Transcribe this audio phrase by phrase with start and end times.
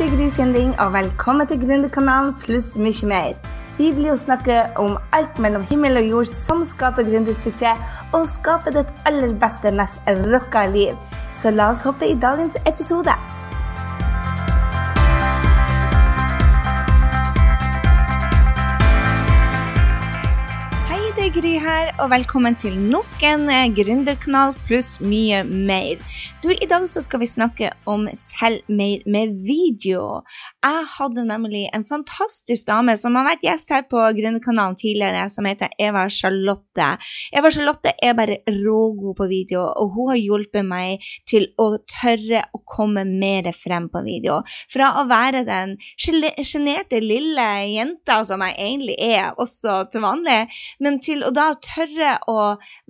[0.00, 3.36] er Gry Sinding, og velkommen til Gründerkanalen pluss mye mer.
[3.78, 7.78] Vi blir jo snakke om alt mellom himmel og jord som skaper gründersuksess,
[8.10, 10.98] og skaper ditt aller beste, mest rocka liv.
[11.32, 13.14] Så la oss hoppe i dagens episode.
[21.34, 25.98] Gry her, og velkommen til nok en eh, gründerkanal pluss mye mer.
[26.44, 30.20] Du, I dag så skal vi snakke om selv mer med video.
[30.62, 35.48] Jeg hadde nemlig en fantastisk dame som har vært gjest her på Gründerkanalen tidligere, som
[35.50, 36.86] heter Eva Charlotte.
[37.34, 42.44] Eva Charlotte er bare rågod på video, og hun har hjulpet meg til å tørre
[42.54, 44.38] å komme mer frem på video.
[44.70, 50.38] Fra å være den sjenerte lille jenta som jeg egentlig er også til vanlig,
[50.78, 52.38] men til å da tørre å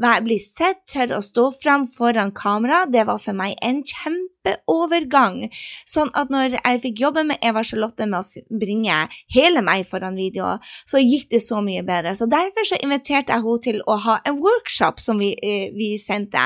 [0.00, 5.48] være, bli sett, tørre å stå frem foran kamera, det var for meg en kjempeovergang.
[5.88, 8.96] Sånn at når jeg fikk jobbe med Eva Charlotte med å bringe
[9.34, 10.56] hele meg foran video,
[10.88, 12.14] så gikk det så mye bedre.
[12.18, 15.94] Så derfor så inviterte jeg henne til å ha en workshop som vi, eh, vi
[16.00, 16.44] sendte.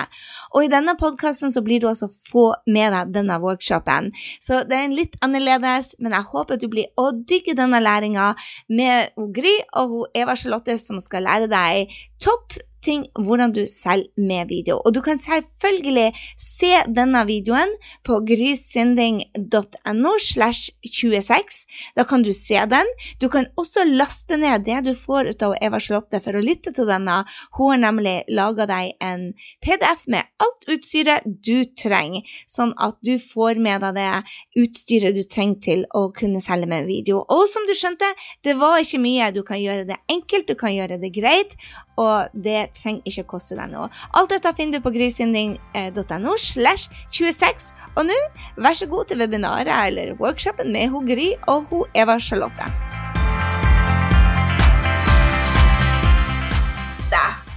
[0.54, 4.10] Og i denne podkasten så blir du også få med deg denne workshopen.
[4.40, 8.34] Så det er litt annerledes, men jeg håper du blir å digge denne læringa
[8.68, 14.10] med Gry og Eva Charlotte som skal lære deg bei Top ting hvordan du selger
[14.16, 14.78] med video.
[14.84, 17.72] Og du kan selvfølgelig se denne videoen
[18.06, 21.66] på grysynding.no slash 26.
[21.96, 22.92] Da kan du se den.
[23.20, 26.72] Du kan også laste ned det du får ut av Eva Charlotte for å lytte
[26.76, 27.22] til denne.
[27.58, 29.30] Hun har nemlig laga deg en
[29.64, 35.22] PDF med alt utstyret du trenger, sånn at du får med deg det utstyret du
[35.24, 37.22] trenger til å kunne selge med video.
[37.28, 38.10] Og som du skjønte,
[38.44, 39.30] det var ikke mye.
[39.34, 41.56] Du kan gjøre det enkelt, du kan gjøre det greit,
[41.98, 43.88] og det trenger ikke koste deg noe.
[44.18, 47.72] Alt dette finner du på grysynding.no slash 26.
[47.96, 48.20] Og nå,
[48.58, 52.72] vær så god til webinaret eller workshopen med hun Gry og hun Eva Charlotte.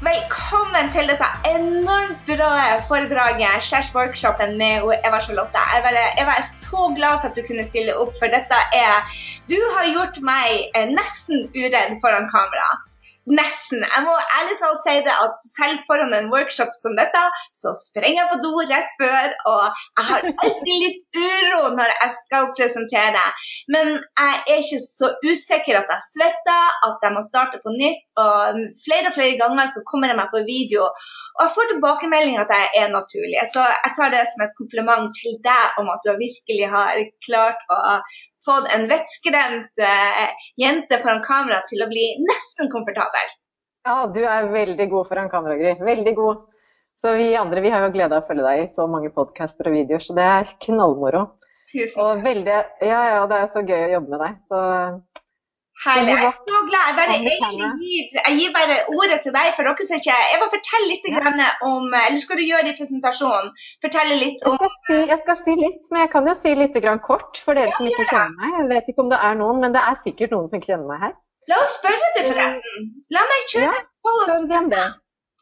[0.01, 5.61] Velkommen til dette enormt bra foredraget, slash workshopen med Eva Charlotte.
[5.75, 9.13] Jeg, bare, jeg var så glad for at du kunne stille opp, for dette er
[9.51, 12.71] Du har gjort meg nesten uredd foran kamera.
[13.29, 13.83] Nesten.
[13.85, 17.21] Jeg må ærlig talt si det at selv foran en workshop som dette,
[17.53, 19.61] så sprenger jeg på do rett før, og
[19.99, 23.21] jeg har alltid litt uro når jeg skal presentere.
[23.75, 28.01] Men jeg er ikke så usikker at jeg svetter, at jeg må starte på nytt.
[28.21, 30.89] Og flere og flere ganger så kommer jeg meg på video,
[31.37, 33.45] og jeg får tilbakemelding at jeg er naturlig.
[33.53, 37.61] Så jeg tar det som et kompliment til deg om at du virkelig har klart
[37.69, 37.79] å
[38.45, 43.35] fått en vettskremt eh, jente foran kamera til å bli nesten komfortabel.
[43.87, 45.75] Ja, du er veldig god foran kamera, Gry.
[45.81, 46.47] Veldig god.
[47.01, 49.71] Så vi andre vi har jo glede av å følge deg i så mange podcaster
[49.71, 51.23] og videoer, så det er knallmoro.
[51.71, 52.03] Tusen takk.
[52.03, 54.37] Og veldig, ja, ja, det er så gøy å jobbe med deg.
[54.51, 54.59] Så
[55.81, 56.11] Herlig.
[56.13, 56.83] Jeg er så glad.
[56.89, 59.47] Jeg, bare, jeg, gir, jeg gir bare ordet til deg.
[59.57, 60.17] for dere som ikke...
[60.33, 61.07] Jeg må fortelle litt
[61.69, 63.49] om Eller skal du gjøre det i presentasjonen?
[63.85, 66.53] Fortelle litt om jeg skal, si, jeg skal si litt, men jeg kan jo si
[66.59, 66.77] litt
[67.07, 68.59] kort for dere ja, som ikke kjenner meg.
[68.59, 70.91] Jeg vet ikke om det er noen, men det er sikkert noen som ikke kjenner
[70.93, 71.17] meg her.
[71.49, 72.87] La oss spørre det, forresten.
[73.17, 73.73] La meg kjøre.
[73.73, 74.85] Ja, Hold oss det.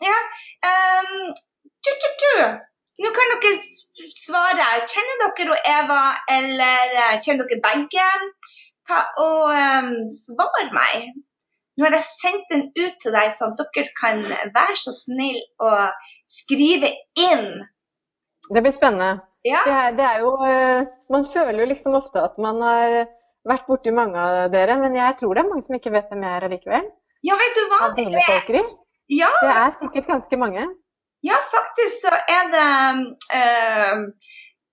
[0.08, 0.18] Ja.
[0.70, 1.34] Um,
[1.84, 2.32] tu, tu, tu.
[3.04, 3.52] Nå kan dere
[4.16, 4.70] svare.
[4.92, 6.00] Kjenner dere Eva,
[6.38, 8.08] eller eh, kjenner dere begge?
[8.90, 11.12] Ta og um, svar meg.
[11.80, 15.40] Nå har jeg sendt den ut til deg, så at dere kan være så snill
[15.64, 15.72] å
[16.30, 17.62] skrive inn.
[18.50, 19.22] Det blir spennende.
[19.48, 19.62] Ja.
[19.64, 22.96] Det, er, det er jo eh, Man føler jo liksom ofte at man har
[23.48, 26.26] vært borti mange av dere, men jeg tror det er mange som ikke vet hvem
[26.26, 26.90] jeg er allikevel.
[27.24, 27.80] Ja, vet du hva?
[27.96, 28.68] Det er.
[29.10, 29.32] Ja.
[29.40, 30.68] Det er sikkert ganske mange.
[31.26, 32.68] Ja, faktisk så er det
[33.40, 34.04] øh,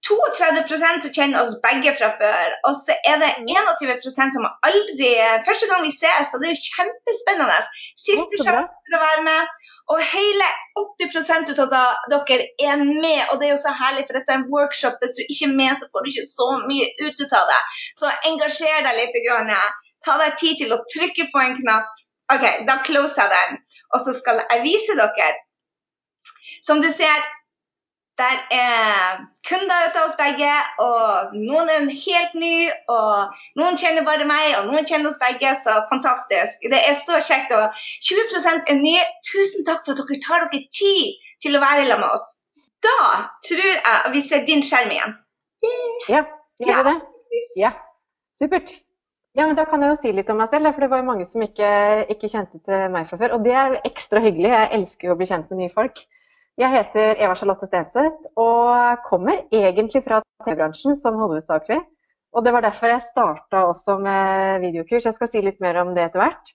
[0.06, 2.52] 32 som kjenner oss begge fra før.
[2.68, 5.10] Og så er det 21% som aldri
[5.46, 7.56] Første gang vi ses, så det er jo kjempespennende.
[7.98, 9.64] Siste sjanse for å være med.
[9.94, 10.48] Og hele
[10.82, 11.74] 80 ut av
[12.12, 14.98] dere er med, og det er jo så herlig, for dette er en workshop.
[15.02, 17.60] Hvis du ikke er med, så får du ikke så mye ut av det.
[17.98, 19.22] Så engasjer deg litt.
[19.26, 19.50] Grann.
[20.04, 22.04] Ta deg tid til å trykke på en knapp.
[22.34, 23.60] OK, da closer jeg den.
[23.94, 25.32] Og så skal jeg vise dere.
[26.66, 27.22] Som du ser,
[28.16, 29.18] der er
[29.48, 30.52] kunder ute hos begge,
[30.86, 35.52] og noen er helt ny, og noen kjenner bare meg, og noen kjenner oss begge.
[35.60, 36.64] Så fantastisk.
[36.72, 37.52] Det er så kjekt.
[37.52, 37.76] Og
[38.08, 39.04] 20% er nye.
[39.28, 42.26] Tusen takk for at dere tar dere tid til å være sammen med oss.
[42.86, 42.96] Da
[43.44, 45.14] tror jeg vi ser din skjerm igjen.
[46.08, 46.24] Ja,
[46.62, 46.98] gjør vi det?
[47.60, 47.72] Ja.
[48.36, 48.72] Supert.
[49.36, 51.08] Ja, men Da kan jeg jo si litt om meg selv, for det var jo
[51.10, 51.70] mange som ikke,
[52.12, 53.36] ikke kjente til meg fra før.
[53.36, 54.52] Og det er ekstra hyggelig.
[54.54, 56.00] Jeg elsker jo å bli kjent med nye folk.
[56.56, 61.82] Jeg heter Eva Charlotte Stenseth og kommer egentlig fra TV-bransjen som hovedsakelig.
[62.32, 65.04] Og det var derfor jeg starta også med videokurs.
[65.04, 66.54] Jeg skal si litt mer om det etter hvert.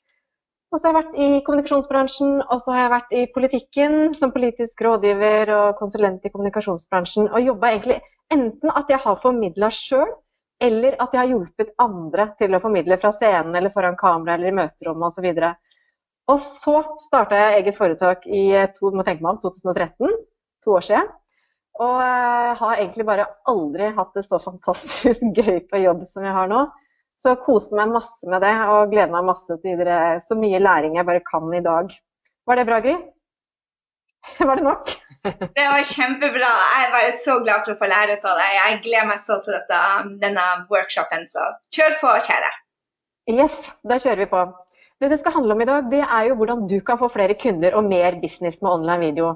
[0.71, 4.33] Og så har jeg vært i kommunikasjonsbransjen, og så har jeg vært i politikken som
[4.33, 7.29] politisk rådgiver og konsulent i kommunikasjonsbransjen.
[7.29, 7.99] Og jobba egentlig
[8.33, 10.15] enten at jeg har formidla sjøl,
[10.61, 14.49] eller at jeg har hjulpet andre til å formidle fra scenen eller foran kamera eller
[14.49, 15.29] i møterommet osv.
[15.29, 15.53] Og så
[16.29, 18.43] starta jeg eget foretak i
[18.77, 20.13] to, må tenke meg om, 2013,
[20.63, 21.09] to år siden.
[21.81, 21.97] Og
[22.59, 26.65] har egentlig bare aldri hatt det så fantastisk gøy på jobb som jeg har nå.
[27.21, 30.97] Så koser meg masse med det og gleder meg masse til dere, så mye læring
[30.97, 31.93] jeg bare kan i dag.
[32.49, 32.95] Var det bra, Gry?
[34.49, 34.89] Var det nok?
[35.57, 36.49] det var kjempebra.
[36.49, 38.47] Jeg er bare så glad for å få lære ut av det.
[38.57, 39.81] Jeg gleder meg så til dette,
[40.23, 42.51] denne workshopen, så kjør på, kjære.
[43.29, 44.41] Yes, da kjører vi på.
[45.01, 47.33] Det det skal handle om i dag, det er jo hvordan du kan få flere
[47.33, 49.29] kunder og mer business med online video.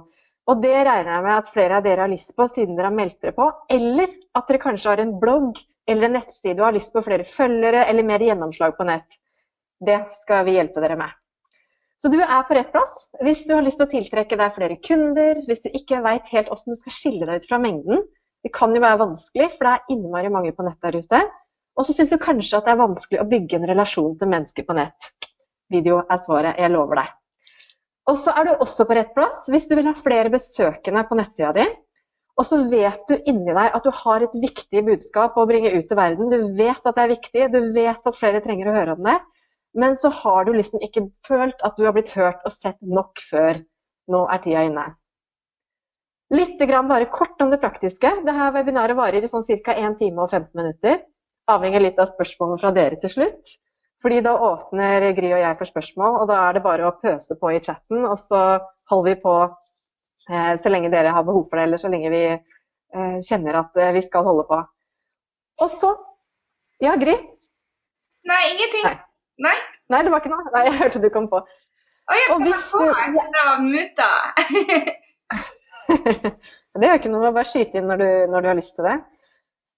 [0.46, 2.94] Og det regner jeg med at flere av dere har lyst på siden dere har
[2.94, 3.48] meldt dere på.
[3.74, 5.58] Eller at dere kanskje har en blogg
[5.90, 9.18] eller en nettside og har lyst på flere følgere eller mer gjennomslag på nett.
[9.82, 11.18] Det skal vi hjelpe dere med.
[11.98, 14.78] Så du er på rett plass hvis du har lyst til å tiltrekke deg flere
[14.86, 18.06] kunder, hvis du ikke veit helt hvordan du skal skille deg ut fra mengden.
[18.46, 21.26] Det kan jo være vanskelig, for det er innmari mange på nett der ute.
[21.76, 24.68] Og så syns du kanskje at det er vanskelig å bygge en relasjon til mennesker
[24.68, 25.15] på nett.
[25.74, 27.14] Video er svaret, jeg lover deg.
[28.12, 31.18] Og så er du også på rett plass hvis du vil ha flere besøkende på
[31.18, 31.66] nettsida di,
[32.36, 35.88] og så vet du inni deg at du har et viktig budskap å bringe ut
[35.88, 36.32] til verden.
[36.32, 39.16] Du vet at det er viktig, du vet at flere trenger å høre om det.
[39.76, 43.24] Men så har du liksom ikke følt at du har blitt hørt og sett nok
[43.30, 43.62] før.
[44.12, 44.86] Nå er tida inne.
[46.36, 48.12] Litt bare kort om det praktiske.
[48.26, 49.74] Dette webinaret varer i sånn ca.
[49.74, 51.04] 1 time og 15 minutter.
[51.48, 53.56] Avhenger litt av spørsmålene fra dere til slutt.
[54.04, 57.38] Fordi da åpner Gry og jeg for spørsmål, og da er det bare å pøse
[57.40, 58.04] på i chatten.
[58.06, 58.42] Og så
[58.92, 59.36] holder vi på
[60.30, 63.78] Eh, så lenge dere har behov for det, eller så lenge vi eh, kjenner at
[63.78, 64.62] eh, vi skal holde på.
[65.62, 65.94] Og så
[66.84, 67.14] Ja, Gry?
[68.28, 68.84] Nei, ingenting.
[68.84, 68.96] Nei.
[69.46, 69.56] Nei.
[69.94, 70.50] Nei, det var ikke noe.
[70.52, 71.40] Nei, jeg hørte du kom på.
[71.40, 74.10] Å, jeg kom på så det var muta.
[76.82, 78.98] det gjør ikke noe, bare skyte inn når du, når du har lyst til det.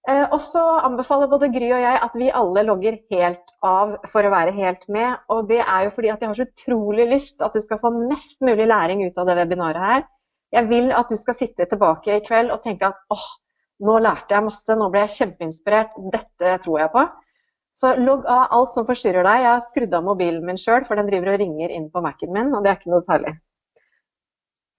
[0.08, 4.24] Eh, og så anbefaler både Gry og jeg at vi alle logger helt av for
[4.24, 5.18] å være helt med.
[5.34, 7.92] Og det er jo fordi at jeg har så utrolig lyst at du skal få
[7.98, 10.06] mest mulig læring ut av det webinaret her.
[10.56, 13.26] Jeg vil at du skal sitte tilbake i kveld og tenke at åh,
[13.84, 17.02] nå lærte jeg masse, nå ble jeg kjempeinspirert, dette tror jeg på.
[17.78, 19.42] Så logg av alt som forstyrrer deg.
[19.44, 22.32] Jeg har skrudd av mobilen min sjøl, for den driver og ringer inn på Mac-en
[22.34, 23.36] min, og det er ikke noe særlig.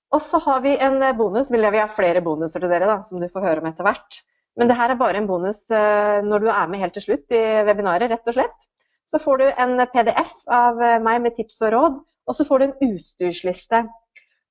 [0.10, 1.54] Og så har vi en bonus.
[1.54, 3.88] Vil jeg vil ha flere bonuser til dere, da, som du får høre om etter
[3.88, 4.20] hvert.
[4.60, 7.36] Men det her er bare en bonus uh, når du er med helt til slutt
[7.36, 8.68] i webinaret, rett og slett.
[9.10, 12.60] Så får du en PDF av uh, meg med tips og råd, og så får
[12.60, 13.86] du en utstyrsliste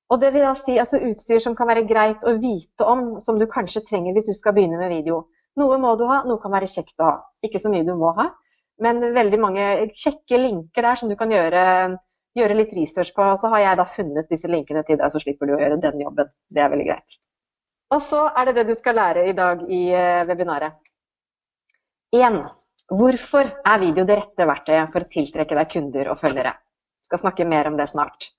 [0.09, 3.37] og det vil da si altså utstyr som kan være greit å vite om, som
[3.37, 5.27] du kanskje trenger hvis du skal begynne med video.
[5.59, 7.15] Noe må du ha, noe kan være kjekt å ha.
[7.45, 8.29] Ikke så mye du må ha,
[8.81, 11.63] men veldig mange kjekke linker der som du kan gjøre,
[12.37, 13.27] gjøre litt research på.
[13.35, 15.81] Og så har jeg da funnet disse linkene til deg, så slipper du å gjøre
[15.83, 16.33] den jobben.
[16.49, 17.19] Det er veldig greit.
[17.89, 20.77] Og så er det det du skal lære i dag i eh, webinaret.
[22.13, 22.39] 1.
[22.89, 26.55] Hvorfor er video det rette verktøyet for å tiltrekke deg kunder og følgere?
[27.01, 28.31] Vi skal snakke mer om det snart.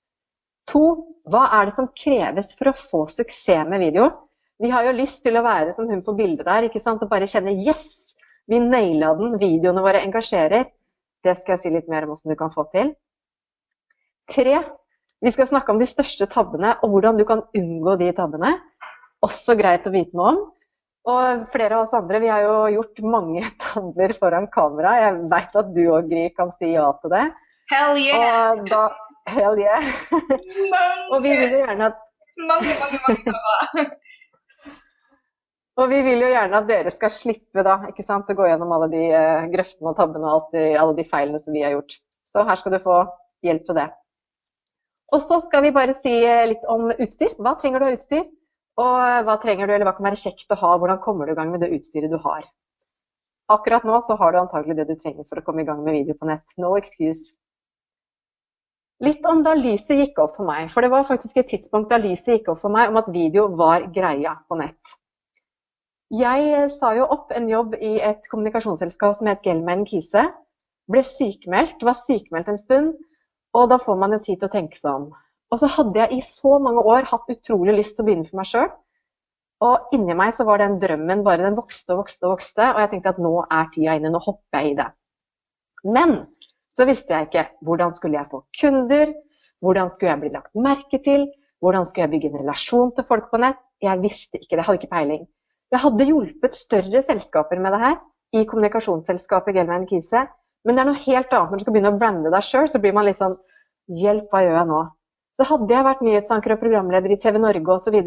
[0.71, 0.81] 2.
[1.31, 4.09] hva er det som kreves for å få suksess med video?
[4.61, 7.01] Vi har jo lyst til å være som hun på bildet der, ikke sant?
[7.01, 8.13] og bare kjenne yes,
[8.47, 10.67] vi naila den, videoene våre engasjerer.
[11.25, 12.93] Det skal jeg si litt mer om hvordan du kan få til.
[14.31, 14.59] 3.
[15.25, 18.53] vi skal snakke om de største tabbene og hvordan du kan unngå de tabbene.
[19.25, 20.41] Også greit å vite noe om.
[21.11, 24.97] Og flere av oss andre vi har jo gjort mange tabber foran kamera.
[25.01, 27.25] Jeg veit at du og Gry, kan si ja til det.
[27.71, 28.51] Hell yeah!
[28.53, 28.85] Og da,
[29.31, 29.85] Hell yeah.
[31.13, 32.07] og vi vil jo gjerne at
[32.41, 33.83] Mange, mange, mange
[35.81, 38.71] Og vi vil jo gjerne at dere skal slippe da, ikke sant, å gå gjennom
[38.75, 41.95] alle de uh, grøftene og tabbene og alt alle de feilene som vi har gjort.
[42.27, 42.97] Så her skal du få
[43.45, 43.87] hjelp til det.
[45.15, 47.33] Og så skal vi bare si eh, litt om utstyr.
[47.39, 48.23] Hva trenger du av utstyr?
[48.81, 50.73] Og eh, hva trenger du, eller hva kan være kjekt å ha?
[50.81, 52.47] Hvordan kommer du i gang med det utstyret du har?
[53.51, 55.97] Akkurat nå så har du antagelig det du trenger for å komme i gang med
[55.97, 56.45] video på nett.
[56.61, 57.35] No excuse.
[59.01, 60.69] Litt om da lyset gikk opp for meg.
[60.71, 63.47] For det var faktisk et tidspunkt da lyset gikk opp for meg om at video
[63.59, 64.97] var greia på nett.
[66.11, 70.25] Jeg sa jo opp en jobb i et kommunikasjonsselskap som het Gelman Kise.
[70.91, 72.93] Ble sykemeldt, var sykemeldt en stund,
[73.55, 75.05] og da får man jo tid til å tenke seg om.
[75.51, 78.39] Og så hadde jeg i så mange år hatt utrolig lyst til å begynne for
[78.39, 78.69] meg sjøl.
[79.61, 82.79] Og inni meg så var den drømmen bare den vokste og vokste og vokste, og
[82.81, 84.87] jeg tenkte at nå er tida inne, nå hopper jeg i det.
[85.85, 86.15] Men
[86.71, 89.11] så visste jeg ikke hvordan skulle jeg få kunder,
[89.61, 91.27] hvordan skulle jeg bli lagt merke til,
[91.61, 93.59] hvordan skulle jeg bygge en relasjon til folk på nett.
[93.81, 95.27] Jeg visste ikke det, jeg hadde ikke peiling.
[95.71, 97.99] Jeg hadde hjulpet større selskaper med det her,
[98.33, 100.25] i kommunikasjonsselskapet Gelman Kise.
[100.65, 102.69] Men det er noe helt annet når du skal begynne å brande deg sjøl.
[102.71, 103.37] Så blir man litt sånn
[103.91, 104.81] Hjelp, hva gjør jeg nå?
[105.37, 107.97] Så hadde jeg vært nyhetsanker og programleder i TV Norge osv.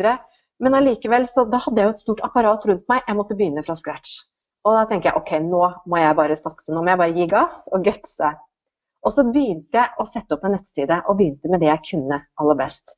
[0.62, 3.04] Men allikevel, så da hadde jeg jo et stort apparat rundt meg.
[3.08, 4.18] Jeg måtte begynne fra scratch.
[4.64, 6.72] Og da tenker jeg ok, nå må jeg bare satse.
[6.72, 8.30] Nå må jeg bare gi gass og gutse.
[9.04, 12.20] Og så begynte jeg å sette opp en nettside, og begynte med det jeg kunne
[12.40, 12.94] aller best.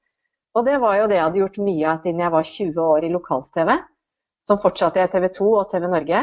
[0.56, 3.06] Og det var jo det jeg hadde gjort mye av siden jeg var 20 år
[3.06, 3.72] i lokal-TV,
[4.46, 6.22] som fortsatte i TV 2 og TV Norge.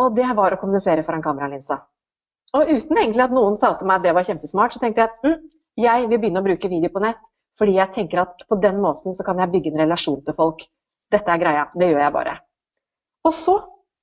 [0.00, 1.80] Og det var å kommunisere foran kameralinsa.
[2.58, 5.10] Og uten egentlig at noen sa til meg at det var kjempesmart, så tenkte jeg
[5.10, 5.40] at mm,
[5.78, 7.20] jeg vil begynne å bruke video på nett.
[7.58, 10.62] Fordi jeg tenker at på den måten så kan jeg bygge en relasjon til folk.
[11.12, 11.66] Dette er greia.
[11.74, 12.38] Det gjør jeg bare.
[13.26, 13.56] Og så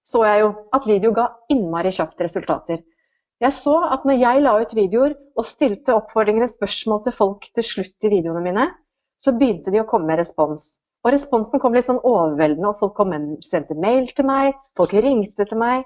[0.07, 2.83] så jeg jo at video ga innmari kjapt resultater.
[3.43, 7.47] Jeg så at når jeg la ut videoer og stilte oppfordringer og spørsmål til folk
[7.57, 8.67] til slutt i videoene mine,
[9.19, 10.77] så begynte de å komme med respons.
[11.05, 14.95] Og responsen kom litt sånn overveldende, og folk kom med, sendte mail til meg, folk
[14.95, 15.85] ringte til meg.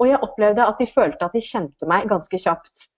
[0.00, 2.88] Og jeg opplevde at de følte at de kjente meg ganske kjapt.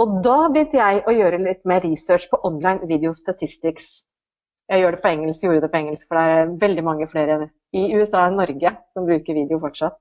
[0.00, 4.02] Og da begynte jeg å gjøre litt mer research på online video statistics.
[4.70, 7.36] Jeg gjør det på engelsk, gjorde det på engelsk, for det er veldig mange flere
[7.76, 9.98] i USA enn Norge som bruker video fortsatt.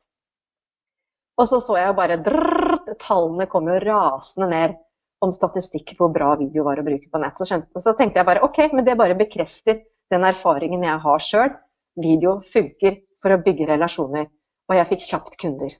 [1.41, 4.77] Og så så jeg bare drrrt, Tallene kom jo rasende ned
[5.25, 7.38] om statistikk hvor bra video var å bruke på nett.
[7.38, 9.81] Så, skjønte, så tenkte jeg bare OK, men det bare bekrefter
[10.12, 11.53] den erfaringen jeg har sjøl.
[12.00, 14.29] Video funker for å bygge relasjoner.
[14.69, 15.74] Og jeg fikk kjapt kunder.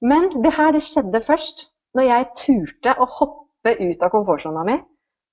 [0.00, 1.66] Men det her det skjedde først
[1.96, 4.78] når jeg turte å hoppe ut av komfortsona mi.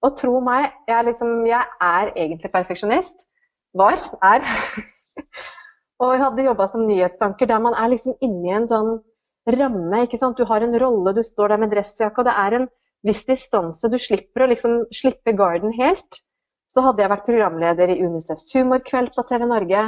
[0.06, 3.26] Og tro meg, jeg, liksom, jeg er egentlig perfeksjonist.
[3.78, 4.02] Var.
[4.26, 4.46] Er.
[6.02, 8.98] og jeg hadde jobba som nyhetstanker der man er liksom inni en sånn
[9.58, 10.04] ramme.
[10.04, 10.38] ikke sant?
[10.38, 12.70] Du har en rolle, du står der med dressjakke, og det er en
[13.08, 13.90] viss distanse.
[13.90, 16.22] Du slipper å liksom slippe garden helt.
[16.68, 19.86] Så hadde jeg vært programleder i Unicefs humorkveld på TV Norge.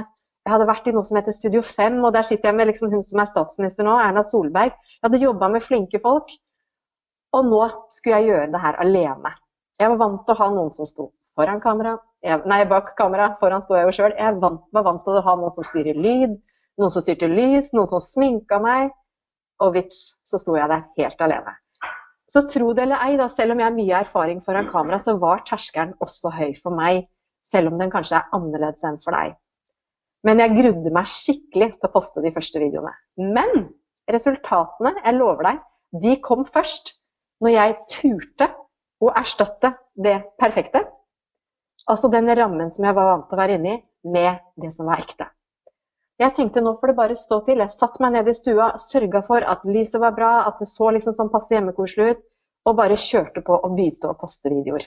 [0.47, 2.93] Jeg hadde vært i noe som heter Studio 5, og der sitter jeg med liksom
[2.93, 4.77] hun som er statsminister nå, Erna Solberg.
[4.95, 6.31] Jeg hadde jobba med flinke folk.
[7.37, 7.61] Og nå
[7.93, 9.33] skulle jeg gjøre det her alene.
[9.79, 11.09] Jeg var vant til å ha noen som sto
[11.39, 11.95] foran kamera.
[12.25, 13.31] Jeg, nei, bak kamera.
[13.39, 14.15] Foran sto jeg jo sjøl.
[14.17, 16.35] Jeg var vant til å ha noen som styrer lyd,
[16.81, 18.91] noen som styrte lys, noen som sminka meg
[19.63, 21.53] og vips, så sto jeg der helt alene.
[22.29, 25.17] Så tro det eller ei, da, selv om jeg har mye erfaring foran kamera, så
[25.19, 27.07] var terskelen også høy for meg.
[27.45, 29.33] Selv om den kanskje er annerledes enn for deg.
[30.27, 32.93] Men jeg grudde meg skikkelig til å poste de første videoene.
[33.19, 33.65] Men
[34.11, 35.61] resultatene, jeg lover deg,
[36.03, 36.98] de kom først
[37.43, 38.49] når jeg turte
[38.99, 40.83] å erstatte det perfekte,
[41.89, 45.01] altså den rammen som jeg var vant til å være inni, med det som var
[45.03, 45.27] ekte.
[46.19, 47.61] Jeg tenkte nå får det bare stå til.
[47.63, 50.91] Jeg satte meg ned i stua, sørga for at lyset var bra, at det så
[50.95, 52.21] liksom sånn passe hjemmekoselig ut,
[52.67, 54.83] og bare kjørte på og begynte å poste videoer.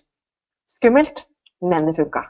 [0.69, 1.25] Skummelt,
[1.65, 2.27] men det funka.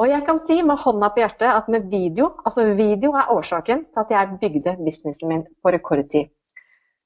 [0.00, 3.86] Og jeg kan si med hånda på hjertet at med video, altså video er årsaken
[3.92, 6.28] til at jeg bygde businessen min på rekordtid.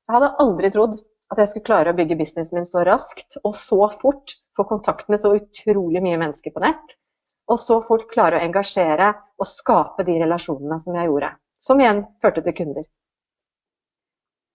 [0.06, 0.98] Jeg hadde aldri trodd
[1.32, 5.10] at jeg skulle klare å bygge businessen min så raskt og så fort, få kontakt
[5.12, 6.96] med så utrolig mye mennesker på nett
[7.46, 11.32] og så fort klare å engasjere og skape de relasjonene som jeg gjorde.
[11.62, 12.86] Som igjen førte til kunder.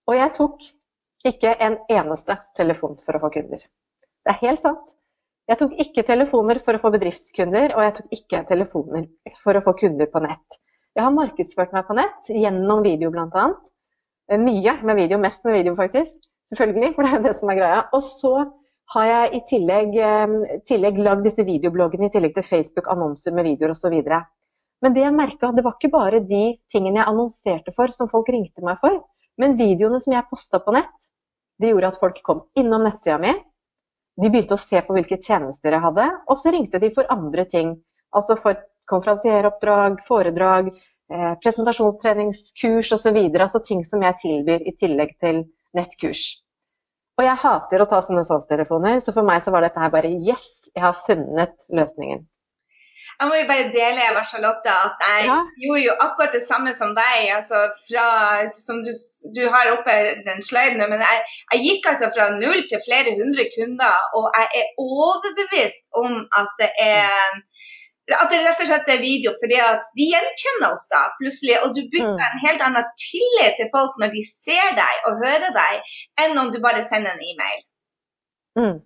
[0.10, 0.66] Og jeg tok
[1.28, 3.62] ikke en eneste telefon for å få kunder.
[3.62, 4.96] Det er helt sant.
[5.50, 9.08] Jeg tok ikke telefoner for å få bedriftskunder, og jeg tok ikke telefoner
[9.42, 10.60] for å få kunder på nett.
[10.96, 13.48] Jeg har markedsført meg på nett gjennom video bl.a.
[14.42, 16.20] Mye med video, mest med video faktisk.
[16.52, 17.84] Selvfølgelig, for det er det som er greia.
[17.96, 18.34] Og så
[18.92, 23.72] har jeg i tillegg, eh, tillegg lagd disse videobloggene i tillegg til Facebook-annonser med videoer
[23.72, 23.96] osv.
[24.82, 28.30] Men det jeg merka, det var ikke bare de tingene jeg annonserte for som folk
[28.34, 28.98] ringte meg for,
[29.40, 31.08] men videoene som jeg posta på nett,
[31.62, 33.36] det gjorde at folk kom innom nettsida mi.
[34.20, 37.46] De begynte å se på hvilke tjenester jeg hadde, og så ringte de for andre
[37.48, 37.76] ting.
[38.18, 38.60] Altså for
[38.92, 40.72] konferansieroppdrag, foredrag,
[41.14, 43.20] eh, presentasjonstreningskurs osv.
[43.40, 45.46] Altså ting som jeg tilbyr i tillegg til
[45.78, 46.26] nettkurs.
[47.20, 50.10] Og jeg hater å ta sånne SOS-telefoner, så for meg så var dette her bare
[50.10, 52.24] yes, jeg har funnet løsningen.
[53.22, 55.36] Jeg må jo bare dele Eva Charlotte, at jeg ja.
[55.64, 57.28] gjorde jo akkurat det samme som deg.
[57.36, 58.06] altså fra,
[58.58, 58.90] som Du,
[59.36, 61.20] du har oppe den sløyden men jeg,
[61.52, 66.50] jeg, gikk altså fra null til flere hundre kunder, og jeg er overbevist om at
[66.64, 67.38] det er
[68.18, 71.58] at det rett og slett er video, fordi at de gjenkjenner oss da plutselig.
[71.66, 72.24] Og du bygger mm.
[72.28, 75.92] en helt annen tillit til folk når de ser deg og hører deg,
[76.26, 77.60] enn om du bare sender en e-mail.
[78.60, 78.80] Mm.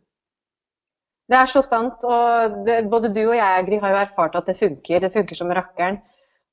[1.25, 2.03] Det er så sant.
[2.05, 5.01] og det, Både du og jeg Gry, har jo erfart at det funker.
[5.01, 6.01] Det funker som rakkeren.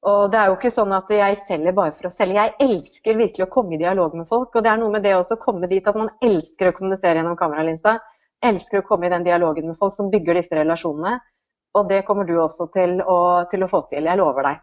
[0.09, 2.41] Og det er jo ikke sånn at jeg selger bare for å selge.
[2.41, 4.51] Jeg elsker virkelig å komme i dialog med folk.
[4.57, 7.21] Og det er noe med det også å komme dit at man elsker å kommunisere
[7.21, 8.01] gjennom kameralinsa.
[8.43, 11.21] Elsker å komme i den dialogen med folk som bygger disse relasjonene.
[11.79, 13.19] Og det kommer du også til å,
[13.51, 14.09] til å få til.
[14.09, 14.63] Jeg lover deg.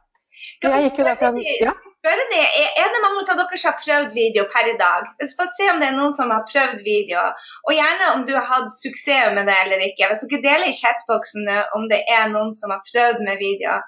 [0.61, 1.71] Så jeg gikk jo derfra ja.
[1.73, 5.07] spørre Er det mange av dere som har prøvd video per i dag?
[5.39, 7.23] Få se om det er noen som har prøvd video.
[7.65, 10.11] Og gjerne om du har hatt suksess med det eller ikke.
[10.11, 11.49] Hvis dere deler i chatboksen
[11.79, 13.79] om det er noen som har prøvd med video.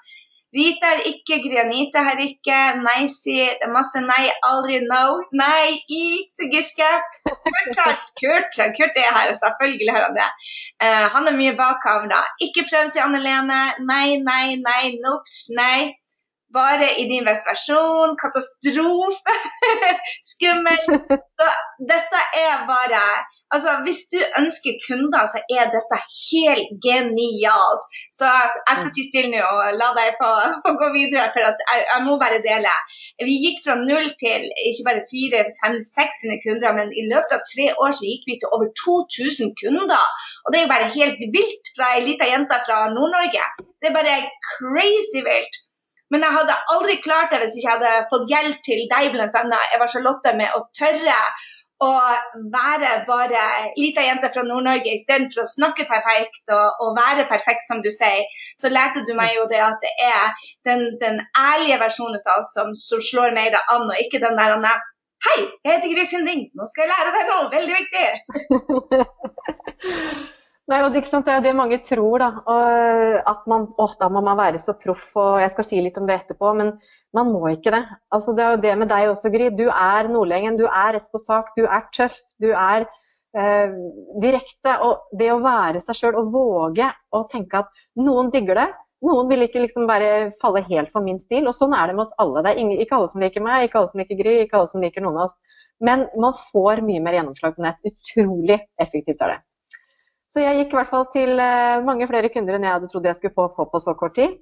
[0.52, 5.22] Rita er ikke, Grianite er ikke, nei sier det masse nei, aldri no.
[5.32, 6.90] Nei, ikke Giske.
[7.24, 7.80] Kurt
[8.20, 10.28] Kurt, Kurt er her, selvfølgelig har han det.
[10.76, 12.20] Uh, han er mye bak kamera.
[12.44, 13.62] Ikke prøv, sier Anne Lene.
[13.88, 15.92] Nei, nei, nei, nops, nei
[16.54, 18.16] bare i din beste versjon.
[18.22, 19.36] Katastrofe!
[20.32, 20.88] Skummelt.
[21.38, 21.48] Så
[21.92, 23.04] dette er bare
[23.52, 25.96] Altså, hvis du ønsker kunder, så er dette
[26.28, 27.82] helt genialt.
[28.18, 28.28] Så
[28.68, 30.30] jeg skal tie stille nå og la deg få,
[30.64, 32.72] få, gå videre, for jeg, jeg, må bare dele.
[33.28, 37.92] Vi gikk fra null til ikke bare 400-500-600 kunder, men i løpet av tre år
[37.98, 40.06] så gikk vi til over 2000 kunder.
[40.44, 43.44] Og det er jo bare helt vilt fra ei lita jente fra Nord-Norge.
[43.84, 44.16] Det er bare
[44.54, 45.60] crazy vilt.
[46.12, 49.60] Men jeg hadde aldri klart det hvis jeg ikke hadde fått hjelp til deg, bl.a.
[49.76, 51.18] Eva Charlotte, med å tørre
[51.82, 51.90] å
[52.52, 57.82] være bare lita jente fra Nord-Norge istedenfor å snakke perfekt og, og, være perfekt, som
[57.82, 58.28] du sier.
[58.60, 62.52] Så lærte du meg jo det at det er den, den ærlige versjonen av oss
[62.54, 64.58] som, som slår mer an, og ikke den der
[65.22, 68.06] Hei, jeg heter Gry Sinding, nå skal jeg lære deg noe veldig viktig.
[70.70, 72.28] Nei, og det, det, er det mange tror, da.
[73.28, 76.06] At man, å, da må man være så proff, og jeg skal si litt om
[76.06, 76.52] det etterpå.
[76.58, 76.76] Men
[77.16, 77.82] man må ikke det.
[78.14, 79.50] Altså, det er jo det med deg også, Gry.
[79.58, 80.60] Du er nordlendingen.
[80.60, 81.50] Du er rett på sak.
[81.58, 82.16] Du er tøff.
[82.40, 83.74] Du er eh,
[84.22, 84.78] direkte.
[84.86, 88.70] Og det å være seg sjøl og våge å tenke at noen digger det.
[89.02, 91.50] Noen vil ikke liksom bare falle helt for min stil.
[91.50, 92.46] Og sånn er det med oss alle.
[92.46, 94.70] Det er ingen, ikke alle som liker meg, ikke alle som liker Gry, ikke alle
[94.70, 95.40] som liker noen av oss.
[95.82, 97.82] Men man får mye mer gjennomslag på nett.
[97.82, 99.42] Utrolig effektivt er det.
[100.32, 103.08] Så jeg gikk i hvert fall til eh, mange flere kunder enn jeg hadde trodd
[103.08, 104.38] jeg skulle få, få på så kort tid.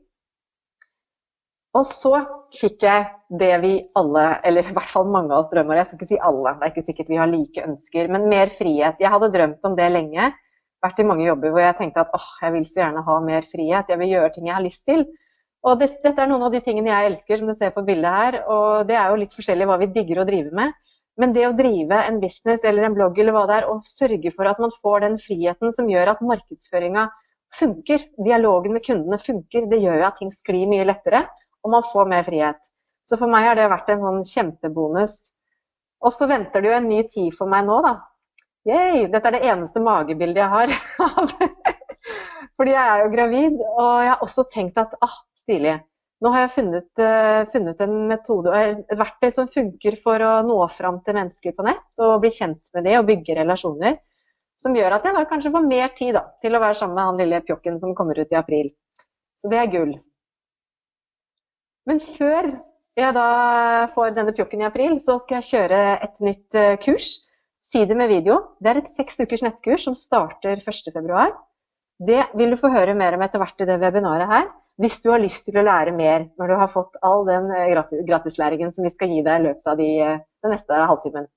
[1.79, 2.13] Og så
[2.55, 3.07] fikk jeg
[3.41, 6.19] det vi alle, eller i hvert fall mange av oss drømmer Jeg skal ikke si
[6.31, 9.03] alle, det er ikke sikkert vi har like ønsker, men mer frihet.
[9.03, 10.31] Jeg hadde drømt om det lenge.
[10.83, 13.47] Vært i mange jobber hvor jeg tenkte at åh, jeg vil så gjerne ha mer
[13.51, 13.91] frihet.
[13.93, 15.05] Jeg vil gjøre ting jeg har lyst til.
[15.67, 18.17] Og det, dette er noen av de tingene jeg elsker, som du ser på bildet
[18.17, 18.39] her.
[18.51, 20.75] Og det er jo litt forskjellig hva vi digger å drive med.
[21.21, 24.33] Men det å drive en business eller en blogg eller hva det er, og sørge
[24.33, 27.09] for at man får den friheten som gjør at markedsføringa
[27.59, 31.25] funker, dialogen med kundene funker, det gjør jo at ting sklir mye lettere,
[31.65, 32.61] og man får mer frihet.
[33.05, 35.19] Så for meg har det vært en sånn kjempebonus.
[36.01, 37.97] Og så venter det jo en ny tid for meg nå, da.
[38.69, 40.73] Yay, dette er det eneste magebildet jeg har.
[42.57, 45.79] Fordi jeg er jo gravid, og jeg har også tenkt at ah, stilig.
[46.21, 50.59] Nå har jeg funnet, uh, funnet en metode, et verktøy som funker for å nå
[50.75, 53.97] fram til mennesker på nett og bli kjent med det og bygge relasjoner.
[54.61, 57.09] Som gjør at jeg da kanskje får mer tid da, til å være sammen med
[57.09, 58.69] han lille pjokken som kommer ut i april.
[59.41, 59.95] Så det er gull.
[61.89, 62.51] Men før
[63.01, 63.29] jeg da
[63.95, 67.15] får denne pjokken i april, så skal jeg kjøre et nytt uh, kurs.
[67.65, 68.43] Si det med video.
[68.61, 71.31] Det er et seks ukers nettkurs som starter 1.2.
[72.05, 74.47] Det vil du få høre mer om etter hvert i det webinaret her
[74.81, 77.75] hvis du har lyst til å lære mer når du har fått all den eh,
[78.09, 81.29] gratislæringen som vi skal gi deg i løpet av de, eh, den neste halvtimen.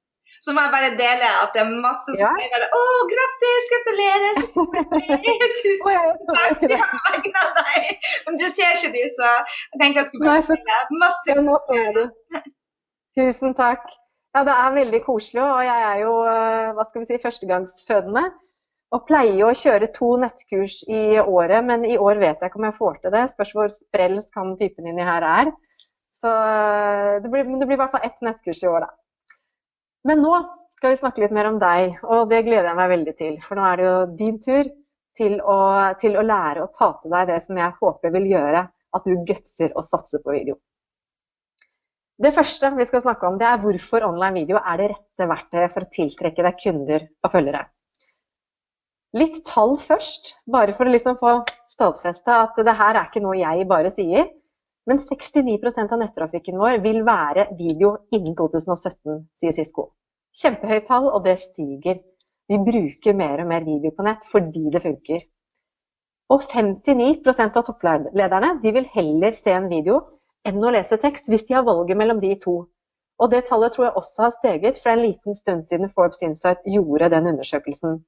[0.42, 2.32] Så må jeg bare dele at det er masse som ja.
[2.54, 3.68] bare Å, grattis!
[3.74, 4.40] Gratulerer!
[5.60, 5.92] Tusen
[6.32, 8.08] takk Jeg vegne av deg!
[8.26, 10.80] Men du ser ikke de, så jeg tenkte jeg skulle bare dele.
[11.04, 12.48] Masse ja, nå ser du.
[13.20, 13.92] Tusen takk.
[14.34, 18.24] Ja, det er veldig koselig, og jeg er jo eh, hva skal vi si, førstegangsfødende.
[18.94, 22.60] Og pleier jo å kjøre to nettkurs i året, men i år vet jeg ikke
[22.62, 23.24] om jeg får til det.
[23.32, 25.54] Spørs hvor sprelsk han typen inni her er.
[26.20, 29.34] Så eh, det blir, det blir i hvert fall ett nettkurs i år, da.
[30.08, 30.36] Men nå
[30.76, 33.36] skal vi snakke litt mer om deg, og det gleder jeg meg veldig til.
[33.44, 34.70] For nå er det jo din tur
[35.18, 35.58] til å,
[36.02, 39.26] til å lære å ta til deg det som jeg håper vil gjøre at du
[39.26, 40.60] gutser og satser på video.
[42.24, 45.74] Det første vi skal snakke om, det er hvorfor online video er det rette verktøyet
[45.74, 47.64] for å tiltrekke deg kunder og følgere.
[49.14, 51.34] Litt tall først, bare for å liksom få
[51.70, 54.32] stadfesta at det her er ikke noe jeg bare sier.
[54.90, 59.92] Men 69% av nettrafikken vår vil være video innen 2017, sier Cisco.
[60.42, 62.02] Kjempehøyt tall, og det stiger.
[62.50, 65.22] Vi bruker mer og mer video på nett fordi det funker.
[66.34, 70.00] Og 59% av topplederne vil heller se en video
[70.44, 72.56] enn å lese tekst, hvis de har valget mellom de to.
[73.22, 76.66] Og det tallet tror jeg også har steget fra en liten stund siden Forbes Insight
[76.66, 78.02] gjorde den undersøkelsen.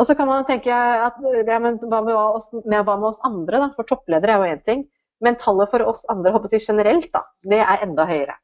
[0.00, 3.20] Og så kan man tenke at ja, men hva med oss, med, hva med oss
[3.28, 3.68] andre, da?
[3.76, 4.86] For toppledere er jo én ting.
[5.22, 8.34] Men tallet for oss andre håper jeg, generelt, da, det er enda høyere.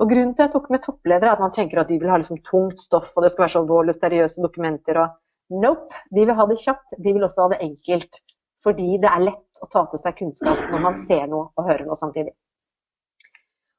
[0.00, 2.10] Og Grunnen til at jeg tok med toppledere, er at man tenker at de vil
[2.10, 5.00] ha liksom tungt stoff, og det skal være så alvorlig seriøse dokumenter.
[5.00, 6.02] og Nope.
[6.14, 8.20] De vil ha det kjapt, de vil også ha det enkelt.
[8.64, 11.86] Fordi det er lett å ta til seg kunnskap når man ser noe og hører
[11.88, 12.32] noe samtidig.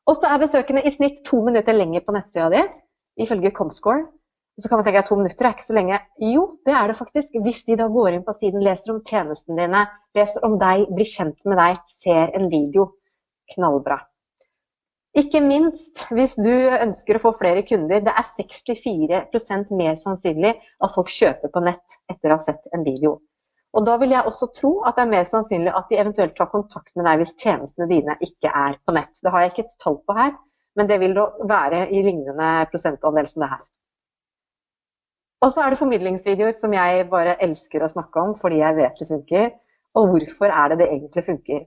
[0.10, 2.62] Og så er besøkende i snitt to minutter lenger på nettsida di,
[3.22, 4.08] ifølge Comscore.
[4.62, 5.98] Så kan man tenke at to minutter er ikke så lenge.
[6.22, 7.34] Jo, det er det faktisk.
[7.42, 9.82] Hvis de da går inn på siden, leser om tjenestene dine,
[10.18, 12.92] leser om deg, blir kjent med deg, ser en video.
[13.56, 13.98] Knallbra.
[15.18, 18.04] Ikke minst hvis du ønsker å få flere kunder.
[18.06, 22.86] Det er 64% mer sannsynlig at folk kjøper på nett etter å ha sett en
[22.88, 23.18] video.
[23.76, 26.52] Og da vil jeg også tro at det er mer sannsynlig at de eventuelt tar
[26.52, 29.20] kontakt med deg hvis tjenestene dine ikke er på nett.
[29.20, 30.34] Det har jeg ikke et tall på her,
[30.80, 31.16] men det vil
[31.48, 33.64] være i lignende prosentandel som det her.
[35.42, 39.00] Og så er det formidlingsvideoer som jeg bare elsker å snakke om fordi jeg vet
[39.02, 39.48] det funker.
[39.98, 41.64] Og hvorfor er det det egentlig funker?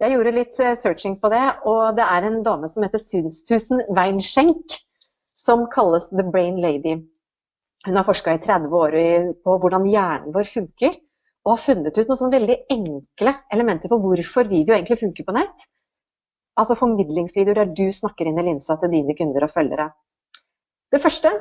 [0.00, 3.82] Jeg gjorde litt eh, searching på det, og det er en dame som heter Susan
[3.92, 4.78] Weinschenk,
[5.36, 6.94] som kalles The Brain Lady.
[7.84, 8.96] Hun har forska i 30 år
[9.44, 10.96] på hvordan hjernen vår funker,
[11.44, 15.36] og har funnet ut noen sånn veldig enkle elementer for hvorfor video egentlig funker på
[15.36, 15.68] nett.
[16.60, 19.88] Altså formidlingsvideoer der du snakker inn i linsa til dine kunder og følgere.
[20.92, 21.32] Det første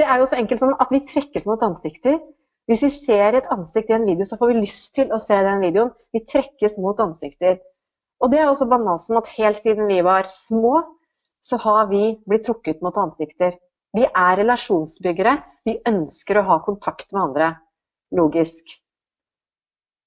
[0.00, 2.20] det er jo så enkelt som at vi trekkes mot ansikter.
[2.70, 5.36] Hvis vi ser et ansikt i en video, så får vi lyst til å se
[5.44, 5.90] den videoen.
[6.14, 7.58] Vi trekkes mot ansikter.
[8.22, 10.78] Og det er også banalt som at helt siden vi var små,
[11.42, 13.56] så har vi blitt trukket mot ansikter.
[13.92, 15.34] Vi er relasjonsbyggere.
[15.66, 17.50] Vi ønsker å ha kontakt med andre.
[18.14, 18.78] Logisk.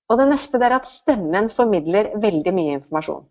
[0.10, 3.26] Og det neste er at stemmen formidler veldig mye informasjon.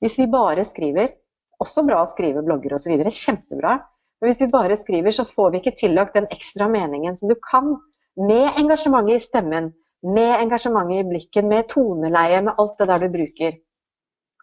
[0.00, 1.12] Hvis vi bare skriver,
[1.60, 3.76] også bra å skrive blogger osv., kjempebra.
[4.20, 7.36] Men hvis vi bare skriver, så får vi ikke tillagt den ekstra meningen som du
[7.50, 7.72] kan.
[8.20, 9.70] Med engasjementet i stemmen,
[10.16, 13.56] med engasjementet i blikken, med toneleie, med alt det der du bruker.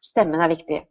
[0.03, 0.81] Stemmen er viktig.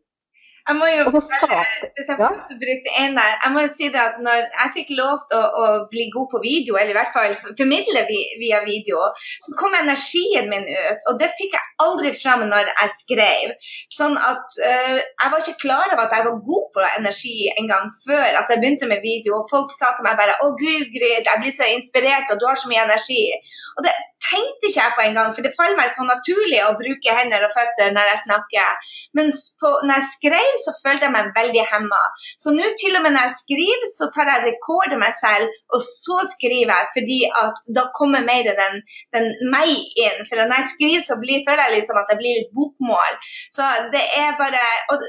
[0.66, 4.16] Jeg må jo, hvis jeg får bryte inn der, jeg må jo si det at
[4.22, 7.36] når jeg fikk lov til å, å bli god på video, eller i hvert fall
[7.60, 8.02] formidle
[8.40, 9.04] via video,
[9.46, 11.06] så kom energien min ut.
[11.12, 13.54] Og det fikk jeg aldri fram når jeg skrev.
[13.94, 17.70] Sånn at uh, jeg var ikke klar over at jeg var god på energi en
[17.70, 19.38] gang før at jeg begynte med video.
[19.38, 22.50] Og folk sa til meg bare 'Å, gud, Grid, jeg blir så inspirert, og du
[22.50, 23.38] har så mye energi'.
[23.78, 27.16] Og det tenkte ikke jeg på engang, for det faller meg så naturlig å bruke
[27.18, 28.90] hender og føtter når jeg snakker.
[29.18, 32.02] Mens på, når jeg skrev, så følte jeg meg veldig hemma.
[32.42, 35.84] Så nå til og med når jeg skriver, så tar jeg rekorder meg selv, og
[35.84, 38.82] så skriver jeg, fordi at da kommer mer den,
[39.16, 40.24] den meg inn.
[40.28, 43.20] For når jeg skriver, så blir, føler jeg liksom at det blir litt bokmål.
[43.52, 45.04] Så det er bare og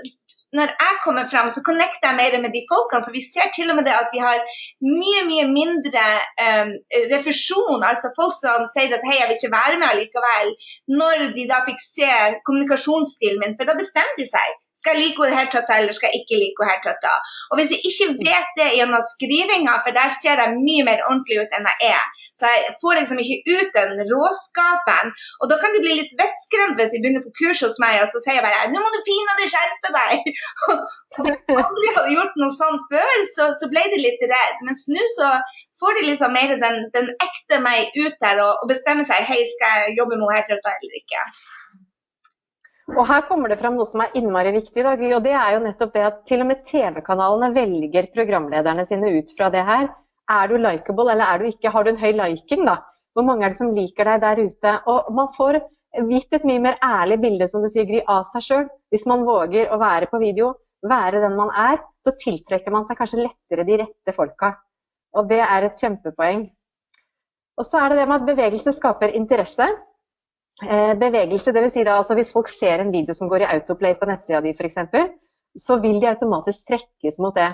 [0.55, 3.03] når jeg kommer fram, så connecter jeg mer med de folkene.
[3.05, 4.37] Så vi ser til og med det at vi har
[4.99, 6.05] mye mye mindre
[6.47, 6.71] um,
[7.13, 7.83] refusjon.
[7.89, 10.53] Altså folk som sier at hei, jeg vil ikke være med allikevel.
[11.01, 12.13] Når de da fikk se
[12.47, 14.55] kommunikasjonsstilen min, for da bestemte de seg.
[14.77, 17.13] Skal jeg like henne tøtta, eller skal jeg ikke like henne tøtta?
[17.51, 21.39] Og hvis jeg ikke vet det gjennom skrivinga, for der ser jeg mye mer ordentlig
[21.41, 22.03] ut enn jeg er,
[22.37, 25.13] så jeg får liksom ikke ut den råskapen.
[25.41, 28.11] Og da kan de bli litt vettskremt hvis de begynner på kurs hos meg, og
[28.11, 30.31] så sier jeg bare 'Nå må du pinadø skjerpe deg'.
[31.17, 34.65] og jeg aldri hadde gjort noe sånt før, så, så ble de litt redd.
[34.67, 35.33] Mens nå så
[35.79, 39.41] får de liksom mer den, den ekte meg ut der og, og bestemmer seg 'Hei,
[39.55, 41.29] skal jeg jobbe med henne eller ikke'?
[42.95, 44.83] Og her kommer det fram noe som er innmari viktig.
[44.85, 49.11] Da, og det er jo nettopp det at til og med TV-kanalene velger programlederne sine
[49.17, 49.89] ut fra det her.
[50.31, 51.71] Er du likeable eller er du ikke?
[51.73, 52.79] Har du en høy liking, da?
[53.15, 54.73] Hvor mange er det som liker deg der ute?
[54.87, 55.59] Og man får
[56.07, 58.67] vidt et mye mer ærlig bilde som du sier, Gry, av seg sjøl.
[58.93, 60.53] Hvis man våger å være på video,
[60.87, 64.53] være den man er, så tiltrekker man seg kanskje lettere de rette folka.
[65.17, 66.45] Og det er et kjempepoeng.
[67.57, 69.65] Og så er det det med at bevegelse skaper interesse.
[70.63, 71.73] Eh, bevegelse, dvs.
[71.73, 74.55] Si da, altså hvis folk ser en video som går i autoplay på nettsida di
[74.57, 74.79] f.eks.,
[75.57, 77.51] så vil de automatisk trekkes mot det.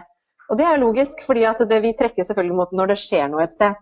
[0.49, 3.55] Og det er logisk, fordi det, vi trekkes selvfølgelig mot når det skjer noe et
[3.55, 3.75] sted.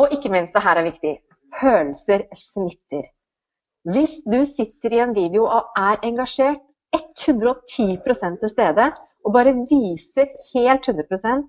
[0.00, 1.14] Og ikke minst, det her er viktig,
[1.60, 3.08] følelser smitter.
[3.92, 6.62] Hvis du sitter i en video og er engasjert
[6.94, 7.98] 110
[8.40, 8.92] til stede,
[9.24, 11.44] og bare viser helt 100%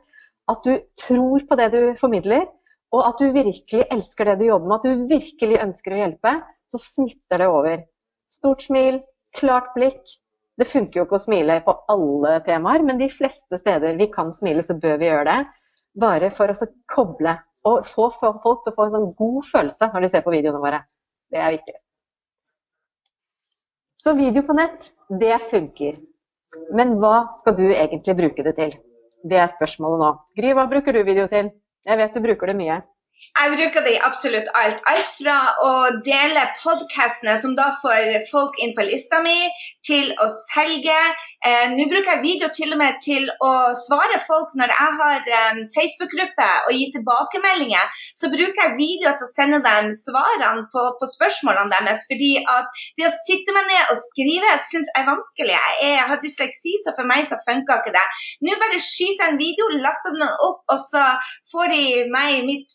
[0.51, 2.45] at du tror på det du formidler,
[2.91, 6.33] og at du virkelig elsker det du jobber med, at du virkelig ønsker å hjelpe,
[6.71, 7.83] så smitter det over.
[8.33, 9.01] Stort smil,
[9.37, 10.01] klart blikk.
[10.57, 14.33] Det funker jo ikke å smile på alle temaer, men de fleste steder vi kan
[14.35, 15.39] smile, så bør vi gjøre det.
[16.01, 17.37] Bare for å koble
[17.69, 20.61] og få folk til å få en sånn god følelse når de ser på videoene
[20.61, 20.83] våre.
[21.31, 21.75] Det er viktig.
[24.03, 24.89] Så video på nett,
[25.21, 26.01] det funker.
[26.75, 28.73] Men hva skal du egentlig bruke det til?
[29.23, 30.09] Det er spørsmålet nå.
[30.37, 31.53] Gry, hva bruker du video til?
[31.87, 32.81] Jeg vet du bruker det mye.
[33.33, 34.81] Jeg bruker det i absolutt alt.
[34.85, 35.69] Alt fra å
[36.05, 39.35] dele podkastene, som da får folk inn på lista mi,
[39.83, 40.97] til å selge.
[41.43, 45.31] Eh, Nå bruker jeg video til og med til å svare folk når jeg har
[45.39, 47.97] eh, Facebook-gruppe og gir tilbakemeldinger.
[48.21, 52.05] Så bruker jeg video til å sende dem svarene på, på, spørsmålene deres.
[52.11, 52.69] Fordi at
[53.01, 55.57] det å sitte meg ned og skrive syns jeg er vanskelig.
[55.57, 58.05] Jeg, er, jeg har dysleksi, så for meg så funker ikke det.
[58.45, 61.03] Nå bare skyter jeg en video, laster den opp, og så
[61.49, 62.69] får de meg mitt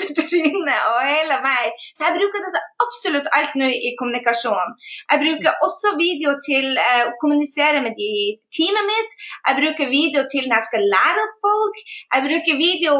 [0.00, 1.82] trøtte trynet og hele meg.
[1.96, 4.74] Så jeg bruker dette absolutt alt nå i kommunikasjon.
[5.12, 8.12] Jeg bruker også video til uh, å kommunisere med de
[8.54, 9.16] teamet mitt.
[9.48, 11.82] Jeg bruker video til når jeg skal lære opp folk.
[12.14, 12.96] Jeg bruker video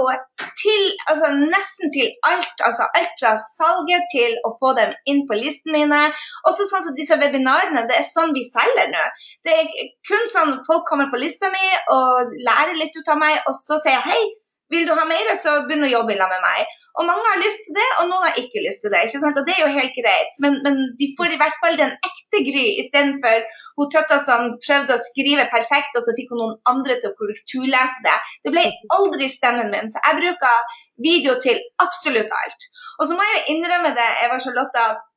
[0.62, 2.66] til altså nesten til alt.
[2.66, 6.02] Altså alt fra salget til å få dem inn på listen mine.
[6.48, 7.86] Også sånn som disse webinarene.
[7.90, 9.04] Det er sånn vi selger nå.
[9.46, 9.72] Det er
[10.08, 13.78] kun sånn folk kommer på lista mi og lærer litt ut av meg, og så
[13.82, 14.22] sier jeg hei,
[14.72, 16.78] vil du ha mer, så begynn å jobbe sammen med meg.
[17.00, 19.04] Og mange har lyst til det, og noen har ikke lyst til det.
[19.06, 19.38] ikke sant?
[19.40, 20.34] Og det er jo helt greit.
[20.44, 23.46] Men, men de får i hvert fall den ekte Gry istedenfor
[23.80, 27.16] hun tøtta som prøvde å skrive perfekt, og så fikk hun noen andre til å
[27.20, 28.18] korrekturlese det.
[28.44, 28.66] Det ble
[28.98, 30.76] aldri stemmen min, så jeg bruker
[31.08, 32.68] video til absolutt alt.
[33.00, 35.08] Og så må jeg innrømme det, Eva Charlotte, at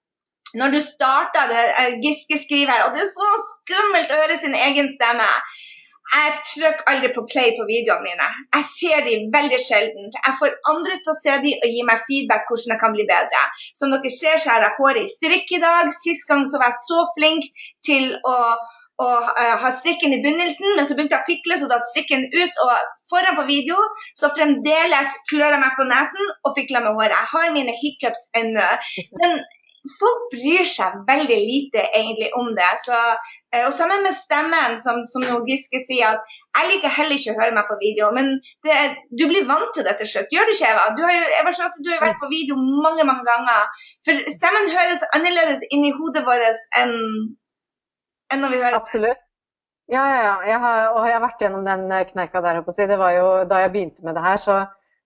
[0.56, 1.64] når du starta det
[2.04, 5.28] Giske skriver, og det er så skummelt å høre sin egen stemme
[6.14, 8.28] jeg trykker aldri på play på videoene mine.
[8.56, 10.12] Jeg ser de veldig sjelden.
[10.14, 13.08] Jeg får andre til å se de og gi meg feedback hvordan det kan bli
[13.10, 13.42] bedre.
[13.80, 15.92] Som dere ser, så har jeg håret i strikk i dag.
[15.98, 17.50] Sist gang så var jeg så flink
[17.90, 18.36] til å,
[19.02, 22.30] å uh, ha strikken i begynnelsen, men så begynte jeg å fikle, så datt strikken
[22.30, 22.64] ut.
[22.68, 23.82] Og foran på video
[24.14, 27.18] så fremdeles klør jeg meg på nesen og fikler med håret.
[27.18, 28.70] Jeg har mine hiccups ennå.
[29.24, 29.40] Men
[30.00, 32.70] folk bryr seg veldig lite egentlig om det.
[32.84, 32.98] Så,
[33.54, 37.40] eh, og sammen med stemmen, som, som Giske sier, at jeg liker heller ikke å
[37.42, 38.78] høre meg på video, men det,
[39.12, 40.34] du blir vant til det til slutt.
[40.34, 40.88] Gjør du ikke, Eva?
[40.98, 43.84] Du har jo Eva Charlotte, du har vært på video mange mange ganger.
[44.08, 46.98] For stemmen høres annerledes inn i hodet vårt enn,
[48.34, 49.22] enn når vi hører Absolutt.
[49.92, 50.38] Ja, ja, ja.
[50.50, 52.64] Jeg har, og jeg har vært gjennom den kneika der.
[52.66, 54.56] Det var jo da jeg begynte med det her, så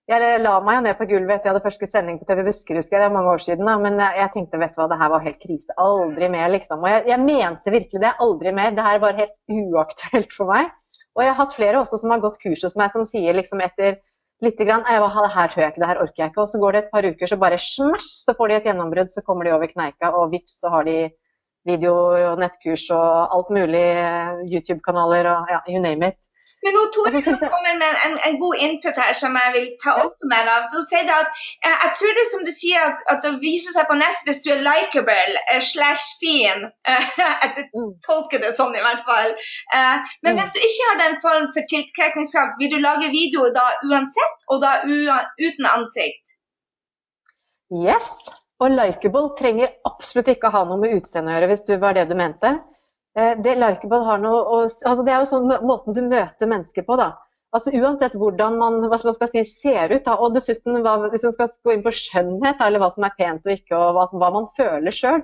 [0.10, 2.88] jeg la meg jo ned på gulvet etter jeg hadde første sending på TV Buskerud,
[2.90, 3.68] det er mange år siden.
[3.70, 3.76] Da.
[3.78, 5.76] Men jeg tenkte vet du hva, det her var helt krise.
[5.78, 6.82] Aldri mer, liksom.
[6.82, 8.14] Og jeg, jeg, mente virkelig det.
[8.26, 8.74] Aldri mer.
[8.78, 10.72] Det her var helt uaktuelt for meg.
[11.18, 13.62] Og jeg har hatt flere også som har gått kurs hos meg, som sier liksom
[13.66, 14.00] etter
[14.42, 14.96] lite grann det
[15.34, 16.44] her tør jeg ikke, det her orker jeg ikke.
[16.46, 19.12] Og så går det et par uker, så bare smash, så får de et gjennombrudd.
[19.14, 20.98] Så kommer de over kneika, og vips, så har de
[21.68, 23.86] videoer og nettkurs og alt mulig.
[24.00, 26.29] Eh, YouTube-kanaler og ja, you name it.
[26.66, 30.26] Men hun Tore kommer med en, en, god input her som jeg vil ta opp
[30.32, 30.50] med.
[30.56, 30.66] Av.
[30.74, 33.88] Hun sier at eh, jeg tror det som du sier, at, at det viser seg
[33.88, 36.68] på nest hvis du er likeable uh, slash fin.
[36.90, 37.94] Jeg mm.
[38.06, 39.32] tolker det sånn i hvert fall.
[40.24, 40.40] Men mm.
[40.40, 44.64] hvis du ikke har den form for tiltrekningskraft, vil du lage video da uansett, og
[44.64, 46.36] da uten ansikt?
[47.70, 48.10] Yes.
[48.60, 52.10] Og likeable trenger absolutt ikke ha noe med utseendet å gjøre, hvis det var det
[52.10, 52.58] du mente.
[53.18, 57.16] Eh, det har noe altså Det er jo sånn måten du møter mennesker på, da.
[57.56, 61.26] Altså Uansett hvordan man hva skal man si, ser ut, da, og dessuten hva, hvis
[61.26, 64.06] man skal gå inn på skjønnhet, eller hva som er pent og ikke, og hva,
[64.22, 65.24] hva man føler sjøl,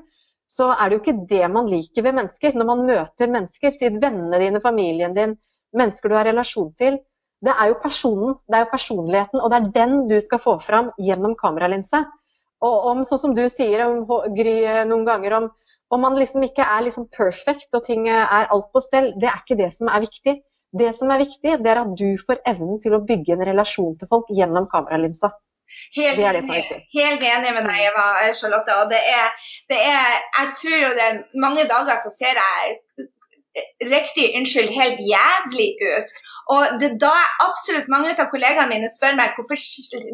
[0.50, 2.58] så er det jo ikke det man liker ved mennesker.
[2.58, 5.38] Når man møter mennesker, si vennene dine, familien din,
[5.78, 6.98] mennesker du har relasjon til,
[7.46, 10.56] det er jo personen, det er jo personligheten, og det er den du skal få
[10.64, 12.02] fram gjennom kameralinse.
[12.66, 14.02] Og om, sånn som du sier om,
[14.34, 14.56] Gry,
[14.90, 15.50] noen ganger om
[15.94, 19.42] om man liksom ikke er liksom perfect og ting er alt på stell, det er
[19.42, 20.36] ikke det som er viktig.
[20.76, 23.94] Det som er viktig, det er at du får evnen til å bygge en relasjon
[24.00, 25.32] til folk gjennom kameralinsa.
[25.96, 28.76] Helt, det det helt enig med deg, Eva Charlotte.
[28.82, 33.08] Og det er, det er, jeg tror jo det er mange dager så ser jeg
[33.96, 36.10] riktig, unnskyld, helt jævlig ut.
[36.54, 37.14] Og det er da
[37.48, 39.58] absolutt mange av kollegaene mine spør meg hvorfor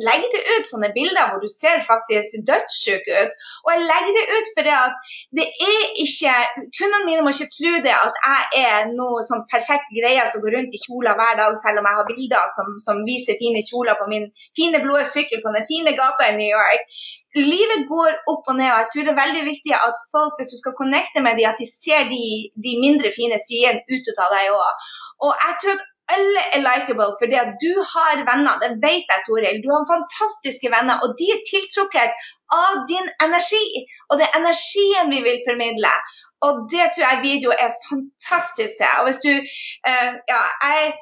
[0.07, 3.33] legger du ut sånne bilder hvor du ser faktisk dødssyk ut.
[3.65, 6.35] Og jeg legger det ut fordi at det er ikke
[6.77, 10.55] Kundene mine må ikke tro det at jeg er noe sånn perfekt greie som går
[10.57, 13.99] rundt i kjoler hver dag, selv om jeg har bilder som, som viser fine kjoler
[13.99, 16.87] på min fine blå sykkel på den fine gata i New York.
[17.37, 20.51] Livet går opp og ned, og jeg tror det er veldig viktig at folk, hvis
[20.51, 22.23] du skal connecte med dem, at de ser de,
[22.65, 24.89] de mindre fine sidene ut av deg òg.
[25.27, 28.59] Og jeg tror alle er likeable fordi at du har venner.
[28.63, 29.61] Det vet jeg, Toril.
[29.63, 32.17] Du har fantastiske venner, og de er tiltrukket
[32.57, 33.65] av din energi.
[34.09, 35.93] Og det er energien vi vil formidle.
[36.45, 38.83] Og det tror jeg video er fantastisk.
[38.99, 39.33] Og hvis du
[39.89, 40.93] uh, Ja, jeg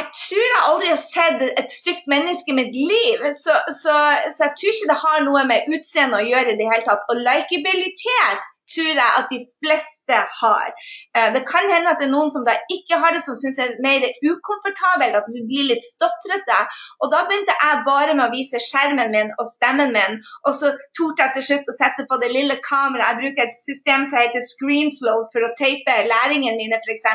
[0.00, 3.26] jeg tror jeg aldri har sett et stygt menneske i mitt liv.
[3.36, 3.96] Så, så,
[4.32, 7.04] så, jeg tror ikke det har noe med utseende å gjøre i det hele tatt.
[7.12, 10.74] Og likeabilitet tror jeg at de fleste har.
[11.16, 13.58] Eh, det kan hende at det er noen som da ikke har det, som syns
[13.62, 16.58] er mer ukomfortabelt, at vi blir litt stotrete.
[17.00, 20.72] Og da begynte jeg bare med å vise skjermen min og stemmen min, og så
[20.96, 23.08] torde jeg til slutt å sette på det lille kameraet.
[23.10, 27.08] Jeg bruker et system som heter Screenfloat for å teipe læringene mine, f.eks.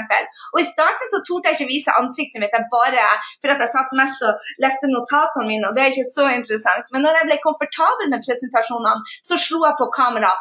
[0.54, 3.06] Og i starten så torde jeg ikke vise ansiktet mitt, jeg bare
[3.42, 6.92] for at jeg satt mest og leste notatene mine, og det er ikke så interessant.
[6.94, 10.32] Men når jeg ble komfortabel med presentasjonene, så slo jeg på kamera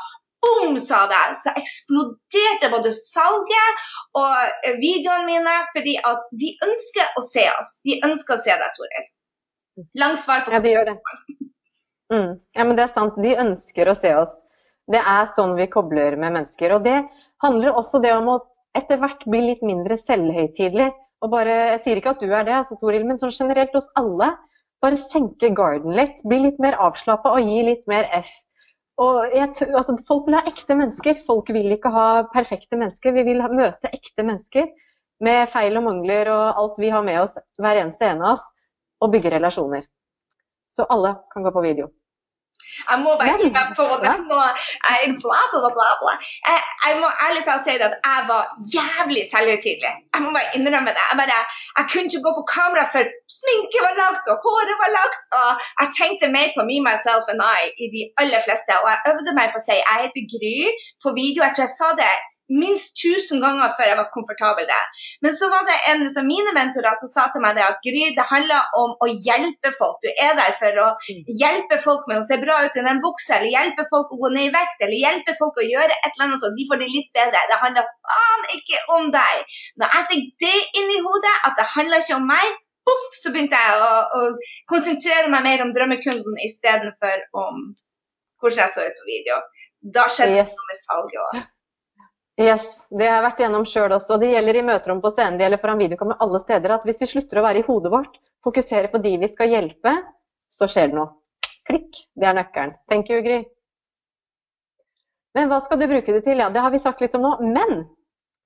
[0.44, 3.84] boom, sa det, så eksploderte både salget
[4.20, 7.78] og videoene mine, fordi at de ønsker å se oss.
[7.88, 9.10] De ønsker å se deg, Toril.
[9.98, 10.96] Langt svar på Ja, de gjør det.
[12.12, 12.32] Mm.
[12.54, 13.16] Ja, men det er sant.
[13.22, 14.34] De ønsker å se oss.
[14.90, 16.76] Det er sånn vi kobler med mennesker.
[16.76, 16.98] Og det
[17.42, 18.40] handler også det om å
[18.78, 20.90] etter hvert bli litt mindre selvhøytidelig.
[21.24, 23.88] Og bare, jeg sier ikke at du er det, altså, Toril, men sånn generelt hos
[23.98, 24.34] alle.
[24.84, 26.20] Bare senke garden litt.
[26.28, 28.28] Bli litt mer avslappa og gi litt mer F.
[28.94, 31.18] Jeg, altså, folk vil ha ekte mennesker.
[31.26, 33.14] Folk vil ikke ha perfekte mennesker.
[33.16, 34.70] Vi vil ha, møte ekte mennesker
[35.24, 38.46] med feil og mangler og alt vi har med oss, hver eneste en av oss,
[39.02, 39.86] og bygge relasjoner.
[40.74, 41.90] Så alle kan gå på video.
[43.04, 44.12] Må bare hive meg på det.
[44.30, 44.38] Må,
[44.90, 46.14] jeg, bla, bla, bla, bla.
[46.48, 48.42] Jeg, jeg må ærlig talt si at jeg var
[48.76, 49.92] jævlig selvhøytidelig.
[50.14, 51.04] Jeg må bare innrømme det.
[51.10, 51.40] Jeg, bare,
[51.78, 55.18] jeg kunne ikke gå på kamera før sminke var lagt og håret var lagt.
[55.40, 58.72] Og jeg tenkte mer på me, myself and I i de aller fleste.
[58.82, 60.56] Og jeg øvde meg på å si jeg heter Gry
[61.02, 61.40] på video.
[61.46, 62.14] Jeg tror jeg sa det
[62.52, 65.04] minst 1000 ganger før jeg var komfortabel der.
[65.24, 68.02] Men så var det en av mine mentorer som sa til meg det at Gry,
[68.16, 70.00] det handler om å hjelpe folk.
[70.04, 71.22] Du er der for å mm.
[71.40, 74.32] hjelpe folk med å se bra ut i den buksa, eller hjelpe folk å gå
[74.34, 76.90] ned i vekt, eller hjelpe folk å gjøre et eller annet sånn, de får det
[76.92, 77.46] litt bedre.
[77.50, 79.56] Det handler faen ikke om deg.
[79.80, 83.30] Når jeg fikk det inn i hodet, at det handler ikke om meg, Puff, så
[83.32, 84.24] begynte jeg å, å
[84.68, 87.62] konsentrere meg mer om drømmekunden istedenfor om
[88.44, 89.38] hvordan jeg så ut på video.
[89.96, 90.52] Da skjedde yes.
[90.52, 91.38] noe med salget òg.
[92.40, 94.18] Yes, Det har jeg vært gjennom sjøl også.
[94.18, 96.72] Det gjelder i møterom på scenen, det gjelder foran videokamera alle steder.
[96.74, 99.92] At hvis vi slutter å være i hodet vårt, fokusere på de vi skal hjelpe,
[100.50, 101.12] så skjer det noe.
[101.68, 102.00] Klikk.
[102.18, 102.74] Det er nøkkelen.
[102.90, 103.44] Thank you, Gry.
[105.34, 106.42] Men hva skal du bruke det til?
[106.42, 107.36] Ja, det har vi sagt litt om nå.
[107.46, 107.86] Men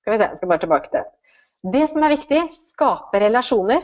[0.01, 1.01] skal vi se, jeg skal bare tilbake til
[1.73, 1.83] det.
[1.89, 3.83] som er viktig, skape relasjoner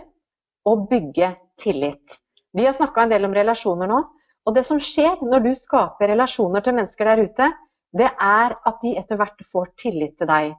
[0.70, 2.18] og bygge tillit.
[2.56, 4.00] Vi har snakka en del om relasjoner nå.
[4.46, 7.50] Og det som skjer når du skaper relasjoner til mennesker der ute,
[7.98, 10.54] det er at de etter hvert får tillit til deg.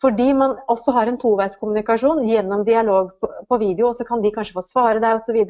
[0.00, 4.56] Fordi man også har en toveiskommunikasjon gjennom dialog på video, og så kan de kanskje
[4.56, 5.42] få svare deg osv.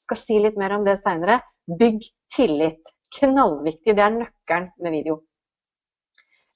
[0.00, 1.42] Skal si litt mer om det seinere.
[1.80, 2.80] Bygg tillit.
[3.18, 3.96] Knallviktig.
[3.98, 5.20] Det er nøkkelen med video.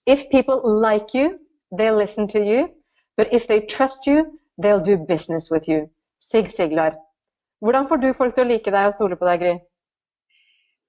[0.06, 1.38] If people like you,
[1.76, 2.68] they'll listen to you.
[3.16, 5.90] But if they trust you, they'll do business with you.
[6.18, 6.96] Sig Siglar.
[7.60, 9.54] Hvordan får du folk til å like deg og stole på deg, Gry?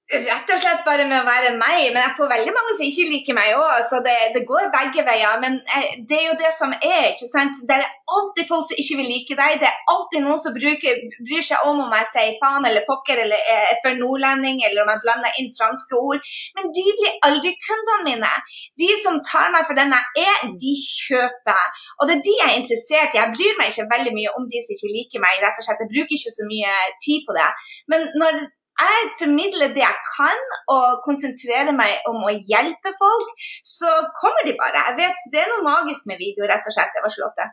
[0.06, 1.88] Rett og slett bare med å være meg.
[1.89, 5.02] Men jeg får veldig mange som ikke liker meg òg, så det, det, går begge
[5.08, 5.39] veier.
[5.41, 7.08] Men eh, det er jo det som er.
[7.08, 7.62] ikke sant?
[7.65, 9.56] Det er alltid folk som ikke vil like deg.
[9.63, 13.24] Det er alltid noen som bruker, bryr seg om om jeg sier faen eller pokker
[13.24, 16.30] eller er for nordlending, eller om jeg blander inn franske ord.
[16.60, 18.34] Men de blir aldri kundene mine.
[18.78, 21.63] De som tar meg for den jeg er, de kjøper.
[21.98, 23.24] Og det er de jeg er interessert i.
[23.24, 25.41] Jeg bryr meg ikke veldig mye om de som ikke liker meg.
[25.41, 25.82] rett og slett.
[25.82, 27.50] Jeg bruker ikke så mye tid på det.
[27.89, 28.46] Men når
[28.84, 30.42] jeg formidler det jeg kan
[30.74, 34.84] og konsentrerer meg om å hjelpe folk, så kommer de bare.
[34.90, 36.92] Jeg vet, Det er noe magisk med video, rett og slett.
[36.96, 37.48] Det var Charlotte.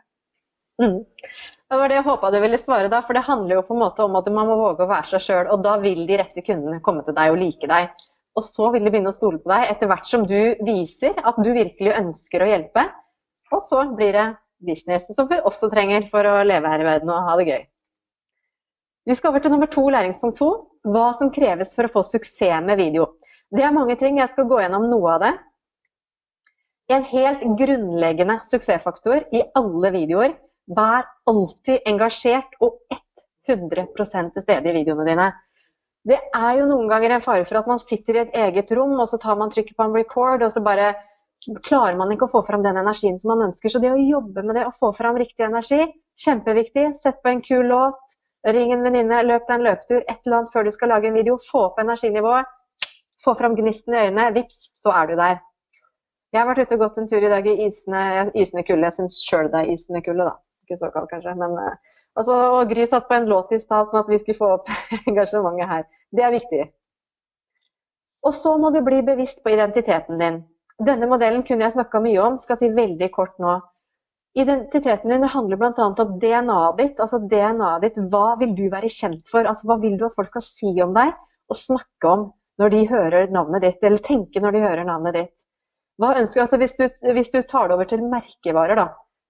[0.81, 0.99] Mm.
[1.69, 3.01] Det var det jeg håpa du ville svare, da.
[3.05, 5.23] For det handler jo på en måte om at man må våge å være seg
[5.27, 5.51] sjøl.
[5.53, 8.05] Og da vil de rette kundene komme til deg og like deg.
[8.33, 11.37] Og så vil de begynne å stole på deg etter hvert som du viser at
[11.37, 12.87] du virkelig ønsker å hjelpe.
[13.53, 14.29] Og så blir det
[14.63, 17.63] business, som vi også trenger for å leve her i verden og ha det gøy.
[19.03, 20.49] Vi skal over til nummer to, læringspunkt to.
[20.87, 23.09] Hva som kreves for å få suksess med video.
[23.51, 24.19] Det er mange ting.
[24.19, 25.33] Jeg skal gå gjennom noe av det.
[26.91, 30.35] En helt grunnleggende suksessfaktor i alle videoer.
[30.71, 32.79] Vær alltid engasjert og
[33.47, 33.87] 100
[34.35, 35.31] til stede i videoene dine.
[36.07, 38.95] Det er jo noen ganger en fare for at man sitter i et eget rom,
[38.99, 40.93] og så tar man trykket på en record, og så bare
[41.63, 43.71] klarer man ikke å få fram den energien som man ønsker.
[43.71, 45.85] Så det å jobbe med det, å få fram riktig energi,
[46.23, 46.89] kjempeviktig.
[46.99, 50.53] Sett på en kul låt, Ring en venninne, løp deg en løpetur, et eller annet
[50.53, 51.37] før du skal lage en video.
[51.51, 52.49] Få opp energinivået.
[53.23, 54.33] Få fram gnisten i øynene.
[54.35, 55.39] Vips, så er du der.
[56.33, 58.03] Jeg har vært ute og gått en tur i dag i isende,
[58.35, 58.89] isende kulde.
[58.89, 60.35] Jeg syns sjøl det er isende kulde, da.
[60.65, 61.35] Ikke så kaldt, kanskje.
[61.39, 64.37] Men Og altså, og Gry satt på en låt i stad, sånn at vi skulle
[64.37, 64.71] få opp
[65.09, 65.85] engasjementet her.
[66.11, 66.63] Det er viktig.
[68.23, 70.41] Og så må du bli bevisst på identiteten din.
[70.83, 73.59] Denne modellen kunne jeg snakka mye om, skal si veldig kort nå.
[74.33, 75.73] Identiteten din handler bl.a.
[75.77, 76.99] om DNA-et ditt.
[76.99, 79.45] altså DNA-et ditt, Hva vil du være kjent for?
[79.45, 81.13] altså Hva vil du at folk skal si om deg
[81.51, 82.25] og snakke om
[82.61, 85.45] når de hører navnet ditt, eller tenke når de hører navnet ditt?
[86.01, 88.87] Hva ønsker altså hvis du, hvis du tar det over til merkevarer, da.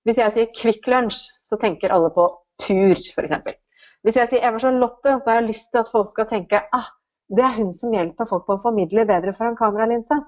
[0.07, 2.29] Hvis jeg sier Kvikk Lunsj, så tenker alle på
[2.63, 3.59] tur, f.eks.
[4.03, 6.89] Hvis jeg sier Eva Charlotte, så har jeg lyst til at folk skal tenke ah,
[7.31, 10.19] det er hun som hjelper folk på å formidle bedre foran kameralinsa.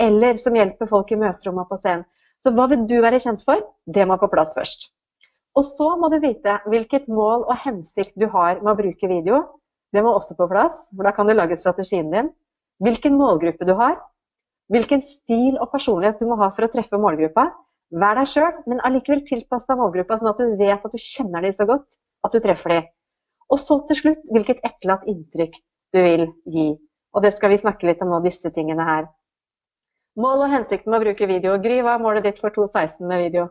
[0.00, 2.04] Eller som hjelper folk i møterommet på scenen.
[2.44, 3.62] Så hva vil du være kjent for?
[3.88, 4.90] Det må på plass først.
[5.56, 9.38] Og så må du vite hvilket mål og hensikt du har med å bruke video.
[9.96, 12.28] Det må også på plass, for da kan du lage strategien din.
[12.84, 13.96] Hvilken målgruppe du har.
[14.74, 17.46] Hvilken stil og personlighet du må ha for å treffe målgruppa.
[17.96, 21.46] Vær deg sjøl, men allikevel tilpass deg målgruppa, sånn at du vet at du kjenner
[21.46, 22.88] dem så godt at du treffer dem.
[23.52, 25.60] Og så til slutt hvilket etterlatt inntrykk
[25.94, 26.72] du vil gi.
[27.14, 29.08] Og det skal vi snakke litt om nå, disse tingene her.
[30.14, 31.58] Mål og hensikten med å bruke video.
[31.62, 33.48] Gry, hva er målet ditt for 2016 med video?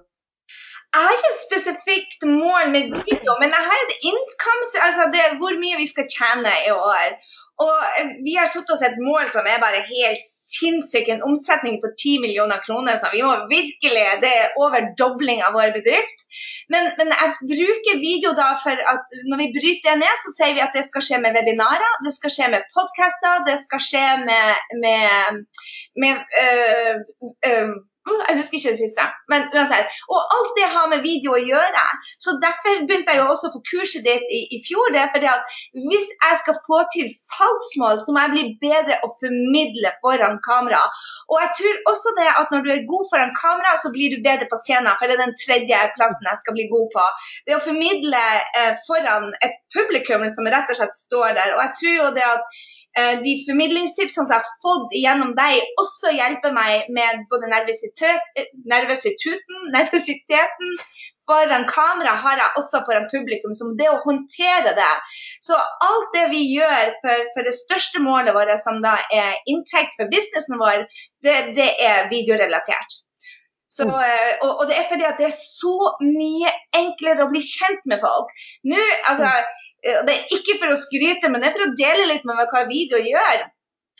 [0.93, 5.23] Jeg har ikke et spesifikt mål med video, men jeg har et innkomst, altså det,
[5.41, 7.15] hvor mye vi skal tjene i år.
[7.61, 11.79] Og eh, vi har satt oss et mål som er bare helt sinnssykt, en omsetning
[11.81, 12.97] på 10 millioner kroner.
[13.01, 16.25] Så vi må virkelig, Det er over dobling av vår bedrift.
[16.73, 20.57] Men, men, jeg bruker video da for at når vi bryter det ned, så sier
[20.57, 24.05] vi at det skal skje med webinarer, det skal skje med podkaster, det skal skje
[24.25, 25.43] med, med,
[26.01, 26.13] med
[26.43, 26.95] øh,
[27.49, 27.73] øh,
[28.29, 29.03] jeg husker ikke det siste.
[29.31, 29.87] Men uansett.
[30.13, 31.83] Og alt det har med video å gjøre.
[32.23, 34.91] Så Derfor begynte jeg jo også på kurset ditt i, i fjor.
[34.93, 35.43] det er fordi at
[35.89, 40.83] Hvis jeg skal få til salgsmål, så må jeg bli bedre å formidle foran kamera.
[41.31, 44.25] Og jeg tror også det at når du er god foran kamera, så blir du
[44.27, 44.91] bedre på scenen.
[44.97, 47.07] For det er den tredje plassen jeg skal bli god på.
[47.47, 48.23] Det å formidle
[48.59, 51.55] eh, foran et publikum som rett og slett står der.
[51.55, 52.63] Og jeg tror jo det at
[52.93, 60.75] de formidlingstipsene som jeg har fått gjennom deg, også hjelper meg med både nervøsiteten, nervøsiteten
[61.29, 64.91] foran kamera har jeg også foran publikum, som det å håndtere det.
[65.43, 69.97] Så alt det vi gjør for, for det største målet vårt, som da er inntekt
[69.99, 70.85] for businessen vår,
[71.25, 72.99] det, det er videorelatert.
[73.73, 73.93] Så, mm.
[74.05, 77.87] eh, og, og, det er fordi at det er så mye enklere å bli kjent
[77.89, 78.29] med folk.
[78.69, 79.39] Nå, altså, mm.
[79.39, 82.39] Eh, det er ikke for å skryte, men det er for å dele litt med
[82.39, 83.43] hva video gjør.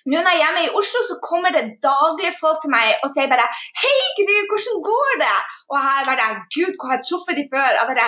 [0.03, 3.11] Nå når jeg er hjemme i Oslo, så kommer det daglig folk til meg og
[3.13, 3.45] sier bare
[3.79, 6.25] 'Hei, Gry, hvordan går det?' Og jeg bare
[6.55, 8.07] 'Gud, hvor har jeg truffet de før?' Jeg bare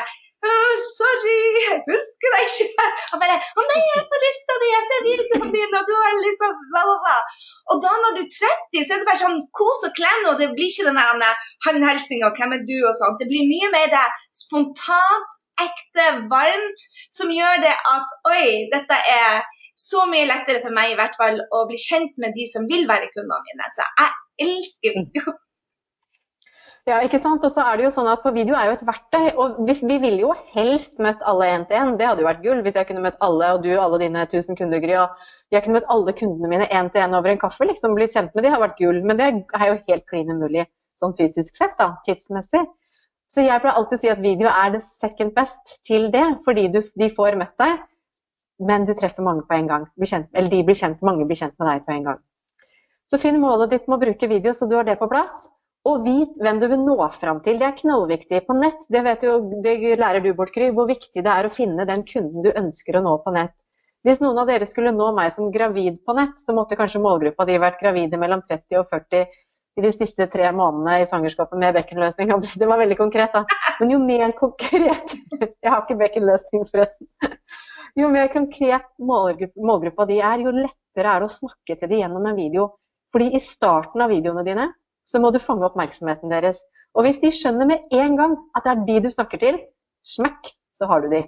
[0.97, 4.84] 'Sorry, jeg husker deg ikke.' Jeg bare 'Å nei, jeg er på lista di, jeg
[4.89, 7.23] ser videoen din, og du er liksom bla, bla, bla'.
[7.71, 10.36] Og da når du treffer dem, så er det bare sånn kos og klem, og
[10.41, 13.19] det blir ikke den der håndhilsinga 'Hvem er du?' og sånt.
[13.23, 14.05] Det blir mye mer det
[14.43, 19.45] spontant ekte, varmt, som gjør det at oi, dette er
[19.76, 22.88] så mye lettere for meg i hvert fall å bli kjent med de som vil
[22.88, 23.72] være kundene mine.
[23.76, 25.36] Så jeg elsker video.
[26.86, 27.41] Ja, ikke sant?
[27.41, 29.32] Og så er det jo sånn at For video er jo et verktøy.
[29.41, 31.95] og hvis, Vi ville jo helst møtt alle én til én.
[31.97, 34.60] Det hadde jo vært gull hvis jeg kunne møtt alle, og du alle dine 1000
[34.60, 34.86] kunder.
[35.01, 37.66] Og jeg kunne møtt alle kundene mine én til én over en kaffe.
[37.66, 39.01] liksom, Blitt kjent med de hadde vært gull.
[39.01, 42.64] Men det er jo helt klin umulig sånn fysisk sett, da, tidsmessig.
[43.32, 46.67] Så jeg pleier alltid å si at video er det second best til det, fordi
[46.73, 47.82] du, de får møtt deg,
[48.69, 49.89] men du treffer mange på en gang.
[49.99, 52.21] Kjent, eller de blir kjent, mange blir kjent med deg på en gang.
[53.05, 55.49] Så finn målet ditt med å bruke video, så du har det på plass.
[55.86, 57.59] Og vit hvem du vil nå fram til.
[57.61, 58.88] Det er knallviktig på nett.
[58.89, 62.41] Det, jo, det lærer du bort, Gry, hvor viktig det er å finne den kunden
[62.41, 63.53] du ønsker å nå på nett.
[64.05, 67.45] Hvis noen av dere skulle nå meg som gravid på nett, så måtte kanskje målgruppa
[67.49, 69.30] di vært gravide mellom 30 og 40
[69.76, 72.32] i de siste tre månedene i svangerskapet med bekkenløsning.
[72.55, 73.43] Det var veldig konkret, da.
[73.80, 77.09] Men jo mer konkret Jeg har ikke bekkenløsning, forresten.
[77.95, 82.26] Jo mer konkret målgruppa di er, jo lettere er det å snakke til dem gjennom
[82.28, 82.69] en video.
[83.15, 84.69] Fordi i starten av videoene dine
[85.07, 86.63] så må du fange oppmerksomheten deres.
[86.95, 89.59] Og hvis de skjønner med en gang at det er de du snakker til,
[90.07, 91.21] smekk, så har du de.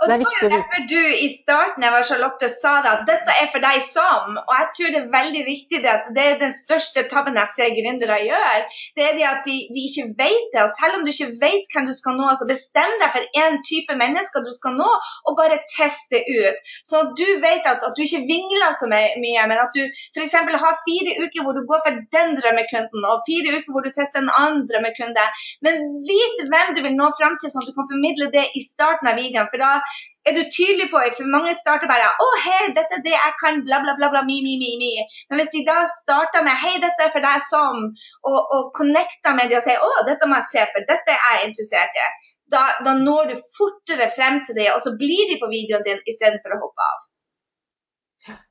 [0.00, 3.48] Og det, var jo derfor du i starten av Charlotte sa det, at dette er
[3.52, 4.36] for deg som.
[4.42, 7.50] Og jeg tror det er veldig viktig det at det er den største tabben jeg
[7.52, 8.66] ser gründere gjør.
[8.96, 10.62] Det er det at de, de, ikke vet det.
[10.64, 13.58] Og selv om du ikke vet hvem du skal nå, så bestem deg for én
[13.70, 14.90] type mennesker du skal nå,
[15.28, 16.60] og bare test det ut.
[16.90, 20.36] Så du vet at, at du ikke vingler så mye, men at du f.eks.
[20.66, 24.22] har fire uker hvor du går for den drømmekunden, og fire uker hvor du tester
[24.22, 25.26] en annen drømmekunde.
[25.64, 28.64] Men vit hvem du vil nå fram til, sånn at du kan formidle det i
[28.64, 29.48] starten av videoen.
[29.52, 29.65] For da
[30.28, 33.62] er du tydelig på For mange starter bare 'Å, hei, dette er det jeg kan',
[33.68, 34.92] bla, bla, bla, bla, mi, mi, mi, mi.
[35.30, 37.90] Men hvis de da starter med 'Hei, dette er for deg som',
[38.30, 41.34] og, og connecter med dem og sier 'Å, dette må jeg se, for dette er
[41.36, 42.08] jeg interessert i',
[42.54, 46.02] da, da når du fortere frem til dem, og så blir de på videoen din
[46.12, 47.04] istedenfor å hoppe av.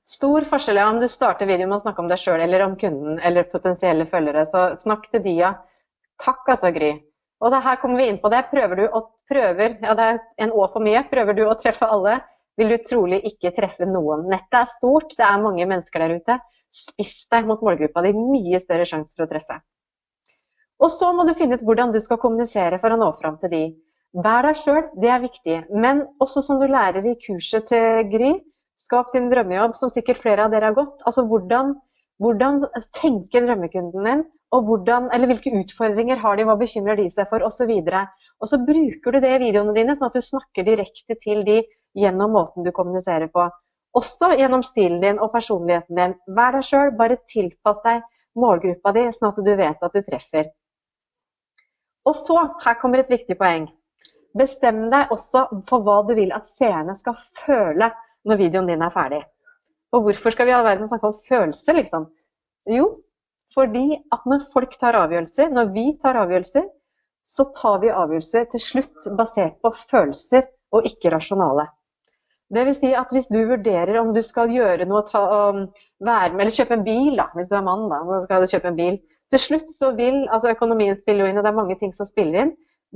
[0.07, 2.75] Stor forskjell ja, om du starter videoen med å snakke om deg sjøl eller om
[2.79, 4.45] kunden eller potensielle følgere.
[4.47, 5.51] Så snakk til de, ja.
[6.21, 6.91] Takk altså, Gry.
[7.43, 8.45] Og da, her kommer vi inn på det.
[8.51, 11.87] Prøver du å prøver, ja det er en å for mye, prøver du å treffe
[11.91, 12.19] alle,
[12.59, 14.27] vil du trolig ikke treffe noen.
[14.31, 16.37] Nettet er stort, det er mange mennesker der ute.
[16.75, 19.59] Spiss deg mot målgruppa di, mye større sjanse for å treffe.
[20.83, 23.51] Og så må du finne ut hvordan du skal kommunisere for å nå fram til
[23.51, 23.63] de.
[24.15, 25.57] Vær deg sjøl, det er viktig.
[25.75, 28.31] Men også som du lærer i kurset til Gry,
[28.79, 31.03] skap din drømmejobb, som sikkert flere av dere har gått.
[31.07, 31.73] Altså hvordan,
[32.23, 32.61] hvordan
[32.95, 37.43] tenker drømmekunden din, og hvordan, eller hvilke utfordringer har de, hva bekymrer de seg for,
[37.43, 37.71] osv.
[37.71, 41.43] Og, og så bruker du det i videoene dine, sånn at du snakker direkte til
[41.47, 41.61] de
[41.97, 43.47] gjennom måten du kommuniserer på.
[43.95, 46.17] Også gjennom stilen din og personligheten din.
[46.37, 48.03] Vær deg sjøl, bare tilpass deg
[48.39, 50.51] målgruppa di, sånn at du vet at du treffer.
[52.05, 53.69] Og så, her kommer et viktig poeng.
[54.35, 57.89] Bestem deg også for hva du vil at seerne skal føle
[58.27, 59.21] når videoen din er ferdig.
[59.95, 62.09] Og hvorfor skal vi i all verden snakke om følelser, liksom?
[62.67, 62.89] Jo,
[63.53, 66.67] fordi at når folk tar avgjørelser, når vi tar avgjørelser,
[67.25, 71.67] så tar vi avgjørelser til slutt basert på følelser og ikke rasjonale.
[72.53, 75.63] Vil si at hvis du vurderer om du skal gjøre noe, ta, um,
[76.05, 78.69] være med, eller kjøpe en bil, da, hvis du er mann, da, skal du kjøpe
[78.69, 78.99] en bil,
[79.33, 82.43] til slutt så vil altså Økonomien spille inn, og det er mange ting som spiller
[82.45, 82.53] inn.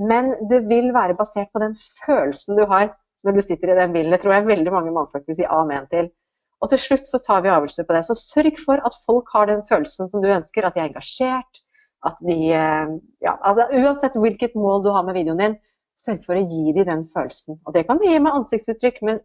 [0.10, 1.74] Men det vil være basert på den
[2.06, 2.92] følelsen du har
[3.26, 4.14] når du sitter i den bilen.
[4.14, 6.12] Det tror jeg veldig mange mannfolk vil si amen til.
[6.60, 8.04] Og til slutt så tar vi avgjørelser på det.
[8.08, 11.64] Så sørg for at folk har den følelsen som du ønsker, at de er engasjert.
[12.08, 12.94] At de eh,
[13.24, 15.58] Ja, altså, uansett hvilket mål du har med videoen din,
[16.00, 17.60] sørg for å gi dem den følelsen.
[17.68, 19.22] Og det kan du gi med ansiktsuttrykk, men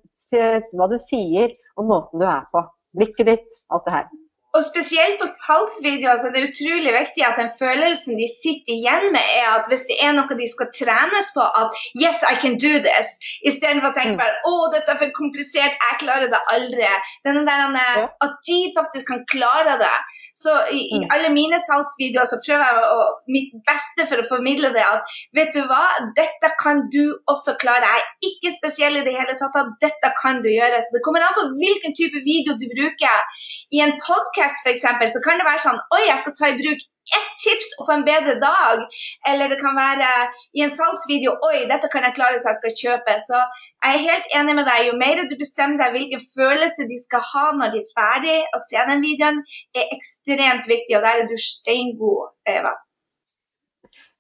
[0.75, 2.65] hva du sier og måten du er på.
[2.99, 4.09] Blikket ditt, alt det her.
[4.55, 9.09] Og spesielt på salgsvideoer så er det utrolig viktig at den følelsen de sitter igjen
[9.15, 12.55] med, er at hvis det er noe de skal trenes på, at 'yes, I can
[12.67, 13.19] do this',
[13.51, 16.95] istedenfor å tenke bare 'å, dette er for komplisert, jeg klarer det aldri'.
[17.27, 18.09] Denne der.
[18.25, 19.97] At de faktisk kan klare det.
[20.43, 21.09] Så i, i mm.
[21.15, 23.01] alle mine salgsvideoer så prøver jeg å,
[23.37, 25.03] mitt beste for å formidle det at
[25.39, 25.85] vet du hva,
[26.19, 27.91] dette kan du også klare.
[27.91, 30.83] Jeg er ikke spesiell i det hele tatt, at dette kan du gjøre.
[30.85, 33.39] Så det kommer an på hvilken type video du bruker.
[33.75, 36.59] I en podcast podcast f.eks., så kan det være sånn Oi, jeg skal ta i
[36.59, 36.83] bruk
[37.15, 38.85] ett tips og få en bedre dag.
[39.29, 40.09] Eller det kan være
[40.57, 43.17] i en salgsvideo Oi, dette kan jeg klare så jeg skal kjøpe.
[43.27, 44.87] Så jeg er helt enig med deg.
[44.89, 48.63] Jo mer du bestemmer deg hvilken følelse de skal ha når de er ferdig å
[48.65, 49.45] se den videoen,
[49.77, 50.97] er ekstremt viktig.
[50.97, 52.75] Og der er du steingod, Eva.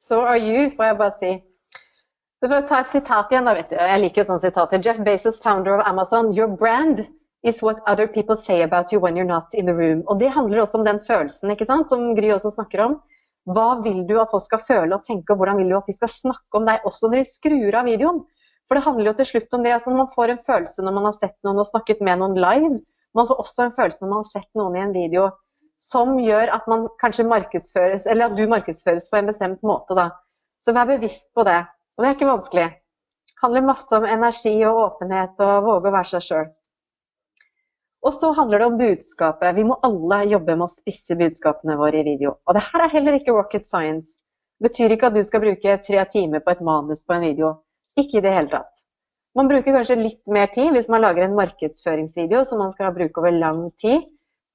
[0.04, 1.34] So are you, får jeg bare si.
[2.42, 3.78] Så får ta et sitat igjen, da, vet du.
[3.80, 4.82] Jeg liker sånne sitater.
[4.84, 6.34] Jeff Bezos, founder of Amazon.
[6.36, 7.06] Your brand
[7.44, 10.02] is what other people say about you when you're not in the room.
[10.08, 12.96] Og Det handler også om den følelsen ikke sant, som Gry også snakker om.
[13.44, 15.96] Hva vil du at folk skal føle og tenke, og hvordan vil du at de
[15.96, 18.22] skal snakke om deg også når de skrur av videoen?
[18.64, 19.74] For det handler jo til slutt om det.
[19.76, 22.78] altså Man får en følelse når man har sett noen og snakket med noen live.
[23.14, 25.28] Man får også en følelse når man har sett noen i en video
[25.84, 29.94] som gjør at man kanskje markedsføres, eller at du markedsføres på en bestemt måte.
[29.98, 30.08] da.
[30.64, 31.60] Så vær bevisst på det.
[31.94, 32.68] Og det er ikke vanskelig.
[33.28, 36.46] Det handler masse om energi og åpenhet og våge å være seg sjøl.
[38.04, 39.56] Og så handler det om budskapet.
[39.56, 42.34] Vi må alle jobbe med å spisse budskapene våre i video.
[42.44, 44.20] Og det her er heller ikke rocket science.
[44.60, 47.54] Det betyr ikke at du skal bruke tre timer på et manus på en video.
[47.96, 48.82] Ikke i det hele tatt.
[49.34, 53.22] Man bruker kanskje litt mer tid hvis man lager en markedsføringsvideo som man skal bruke
[53.22, 54.04] over lang tid,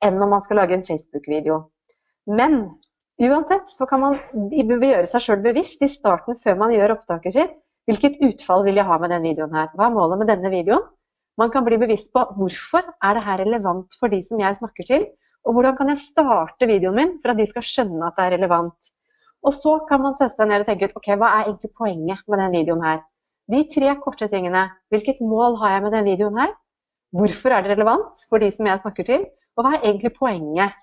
[0.06, 1.58] enn om man skal lage en Facebook-video.
[2.30, 2.62] Men
[3.20, 4.20] uansett så kan man
[4.54, 7.58] gjøre seg sjøl bevisst i starten før man gjør opptaket sitt.
[7.89, 9.74] Hvilket utfall vil jeg ha med denne videoen her?
[9.74, 10.86] Hva er målet med denne videoen?
[11.40, 14.88] Man kan bli bevisst på hvorfor er det her relevant for de som jeg snakker
[14.88, 15.06] til,
[15.48, 18.34] og hvordan kan jeg starte videoen min for at de skal skjønne at det er
[18.36, 18.90] relevant.
[19.48, 22.26] Og så kan man sette seg ned og tenke ut ok, hva er egentlig poenget
[22.28, 23.00] med den videoen her.
[23.50, 24.66] De tre korte tingene.
[24.92, 26.52] Hvilket mål har jeg med den videoen her?
[27.16, 29.24] Hvorfor er det relevant for de som jeg snakker til?
[29.58, 30.76] Og hva er egentlig poenget?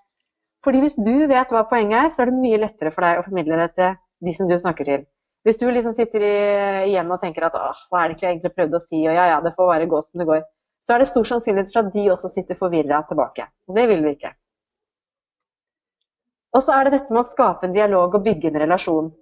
[0.64, 3.26] Fordi hvis du vet hva poenget er, så er det mye lettere for deg å
[3.28, 5.04] formidle det til de som du snakker til.
[5.46, 8.80] Hvis du liksom sitter igjen og tenker at hva er det ikke jeg egentlig prøvde
[8.80, 10.40] å si, og ja ja, det får bare gå som det går,
[10.82, 13.46] så er det stor sannsynlighet for at de også sitter forvirra tilbake.
[13.76, 14.32] Det vil vi ikke.
[16.56, 19.12] Og så er det dette med å skape en dialog og bygge en relasjon.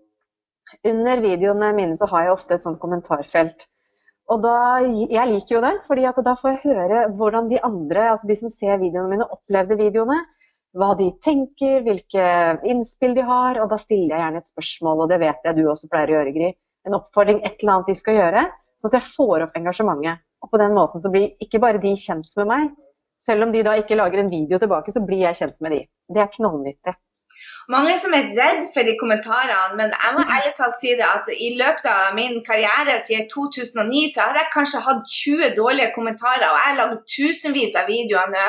[0.89, 3.67] Under videoene mine så har jeg ofte et sånt kommentarfelt.
[4.33, 8.31] Og da, Jeg liker jo det, fordi da får jeg høre hvordan de andre, altså
[8.31, 10.23] de som ser videoene mine, opplevde videoene
[10.75, 12.27] hva de tenker, hvilke
[12.67, 13.61] innspill de har.
[13.63, 16.19] Og da stiller jeg gjerne et spørsmål, og det vet jeg du også pleier å
[16.19, 16.53] gjøre, Gry.
[16.85, 18.47] En oppfordring, et eller annet de skal gjøre,
[18.77, 20.25] sånn at jeg får opp engasjementet.
[20.45, 22.73] Og på den måten så blir ikke bare de kjent med meg,
[23.25, 25.81] selv om de da ikke lager en video tilbake, så blir jeg kjent med de.
[26.13, 26.93] Det er knallnyttig.
[27.73, 31.31] Mange som er redd for de kommentarene, men jeg må ærlig talt si det at
[31.33, 36.49] i løpet av min karriere siden 2009 så har jeg kanskje hatt 20 dårlige kommentarer,
[36.51, 38.45] og jeg har laget tusenvis av videoer nå.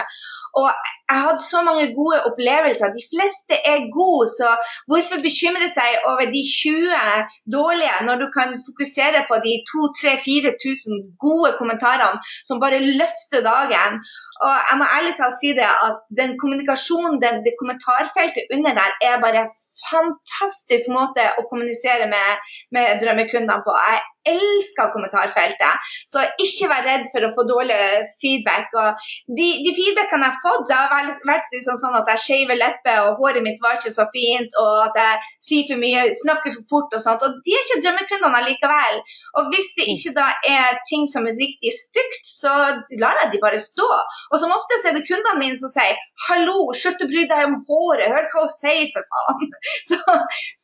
[0.55, 2.93] Og jeg har hatt så mange gode opplevelser.
[2.95, 4.53] De fleste er gode, så
[4.91, 11.51] hvorfor bekymre seg over de 20 dårlige når du kan fokusere på de 2000-4000 gode
[11.59, 13.99] kommentarene som bare løfter dagen?
[14.43, 18.97] Og jeg må ærlig talt si det at den kommunikasjonen, den, det kommentarfeltet under der,
[19.07, 19.53] er bare en
[19.91, 23.77] fantastisk måte å kommunisere med, med drømmekundene på.
[23.87, 25.89] Jeg elsker kommentarfeltet.
[26.09, 27.79] Så ikke vær redd for å få dårlig
[28.21, 28.73] feedback.
[28.75, 29.07] Og
[29.37, 33.01] de, de feedbackene jeg har fått, det har vært liksom sånn at jeg skeiver lepper,
[33.05, 36.69] og håret mitt var ikke så fint, og at jeg sier for mye, snakker for
[36.71, 37.25] fort og sånt.
[37.25, 39.01] Og de er ikke drømmekundene likevel.
[39.39, 42.53] Og hvis det ikke da er ting som er riktig stygt, så
[43.01, 43.89] lar jeg de bare stå.
[44.31, 47.57] Og som oftest er det kundene mine som sier 'hallo, slutt å bry deg om
[47.67, 49.53] håret', hør hva hun sier, for faen.
[49.89, 49.97] Så,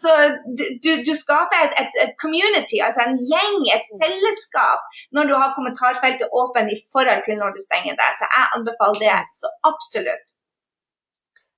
[0.01, 0.11] så
[0.57, 5.33] du, du, skaper et, et, et community, altså en gjeng gjeng, et fellesskap, når du
[5.37, 8.11] har kommentarfeltet åpen i forhold til når du stenger det.
[8.19, 10.37] Så jeg anbefaler det så absolutt.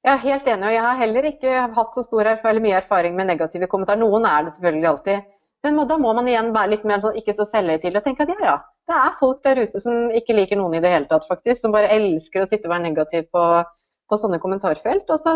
[0.04, 3.16] Jeg er helt enig, og jeg har heller ikke hatt så stor eller mye erfaring
[3.16, 4.02] med negative kommentarer.
[4.02, 5.30] Noen er det selvfølgelig alltid.
[5.64, 8.34] Men da må man igjen være litt mer sånn, ikke så selvhøytidelig og tenke at
[8.34, 8.56] ja, ja,
[8.92, 11.62] det er folk der ute som ikke liker noen i det hele tatt, faktisk.
[11.62, 13.44] Som bare elsker å sitte og være negativ på,
[14.12, 15.08] på sånne kommentarfelt.
[15.08, 15.36] Og så,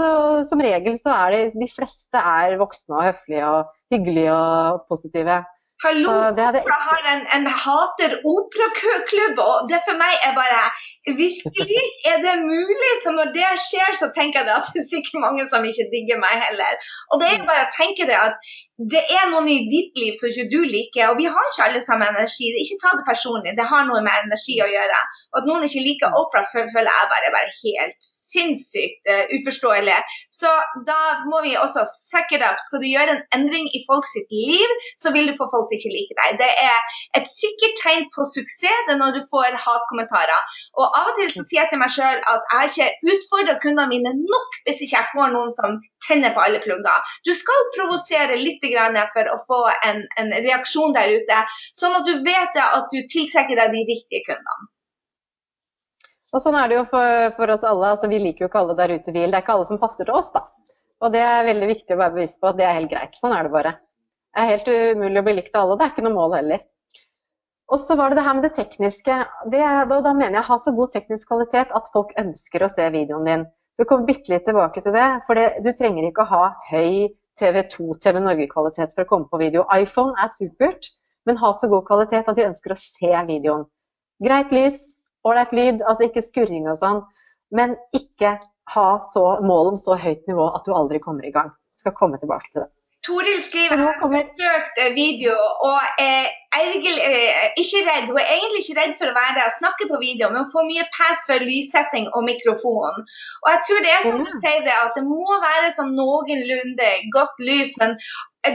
[0.50, 5.40] som regel så er det de fleste er voksne og høflige og hyggelige og positive.
[5.84, 10.64] Hallo, jeg har en, en hater operaklubb, og det for meg er bare
[11.08, 12.94] Virkelig, er det mulig?
[13.04, 16.20] Så når det skjer, så tenker jeg at det er sikkert mange som ikke digger
[16.20, 16.80] meg heller.
[17.12, 18.36] Og det er bare å tenke det at
[18.78, 21.80] det er noen i ditt liv som ikke du liker, og vi har ikke alle
[21.82, 22.52] samme energi.
[22.62, 25.00] Ikke ta det personlig, det har noe med energi å gjøre.
[25.32, 29.98] Og at noen ikke liker opera, føler jeg bare, bare helt sinnssykt uh, uforståelig.
[30.30, 30.52] Så
[30.86, 32.62] da må vi også suck it up.
[32.62, 35.96] Skal du gjøre en endring i folks liv, så vil du få folk som ikke
[35.96, 36.38] liker deg.
[36.44, 36.78] Det er
[37.18, 40.58] et sikkert tegn på suksess det er når du får hatkommentarer.
[40.78, 43.92] Og av og til så sier jeg til meg sjøl at jeg ikke utfordrer kundene
[43.92, 45.78] mine nok hvis ikke jeg får noen som
[46.08, 47.12] tenner på alle plugger.
[47.28, 48.64] Du skal provosere litt
[49.14, 51.38] for å få en, en, reaksjon der ute,
[51.76, 54.70] sånn at du vet at du tiltrekker deg de riktige kundene.
[56.36, 57.94] Og Sånn er det jo for, for oss alle.
[57.96, 59.24] altså Vi liker jo ikke alle der ute vi.
[59.24, 60.32] Det er ikke alle som passer til oss.
[60.34, 60.44] da.
[61.02, 63.16] Og Det er veldig viktig å være bevisst på at det er helt greit.
[63.20, 63.78] Sånn er det bare.
[64.36, 65.78] Det er helt umulig å bli likt av alle.
[65.80, 66.66] Det er ikke noe mål heller.
[67.68, 69.16] Og så var det det her med det tekniske.
[69.52, 72.86] Det, da, da, mener jeg ha så god teknisk kvalitet at folk ønsker å se
[72.94, 73.48] videoen din.
[73.78, 77.10] Du kommer bitte litt tilbake til det, for det, du trenger ikke å ha høy
[77.38, 79.66] TV2, TV Norge-kvalitet for å komme på video.
[79.76, 80.90] iPhone er supert,
[81.28, 83.68] men ha så god kvalitet at de ønsker å se videoen.
[84.24, 84.96] Greit lys,
[85.28, 87.04] ålreit lyd, altså ikke skurring og sånn,
[87.54, 88.38] men ikke
[88.74, 91.52] ha så, mål om så høyt nivå at du aldri kommer i gang.
[91.76, 92.72] Du skal komme tilbake til det.
[93.08, 95.36] Toril skriver at hun har søkt video
[95.70, 95.80] og
[96.12, 96.28] er
[96.62, 98.08] ergelig, eh, ikke redd.
[98.12, 100.54] Hun er egentlig ikke redd for å være der og snakke på video, men hun
[100.56, 103.04] får mye pass for lyssetting og mikrofon.
[103.44, 106.90] Og jeg tror det er som du sier det, at det må være sånn noenlunde
[107.18, 107.96] godt lys, men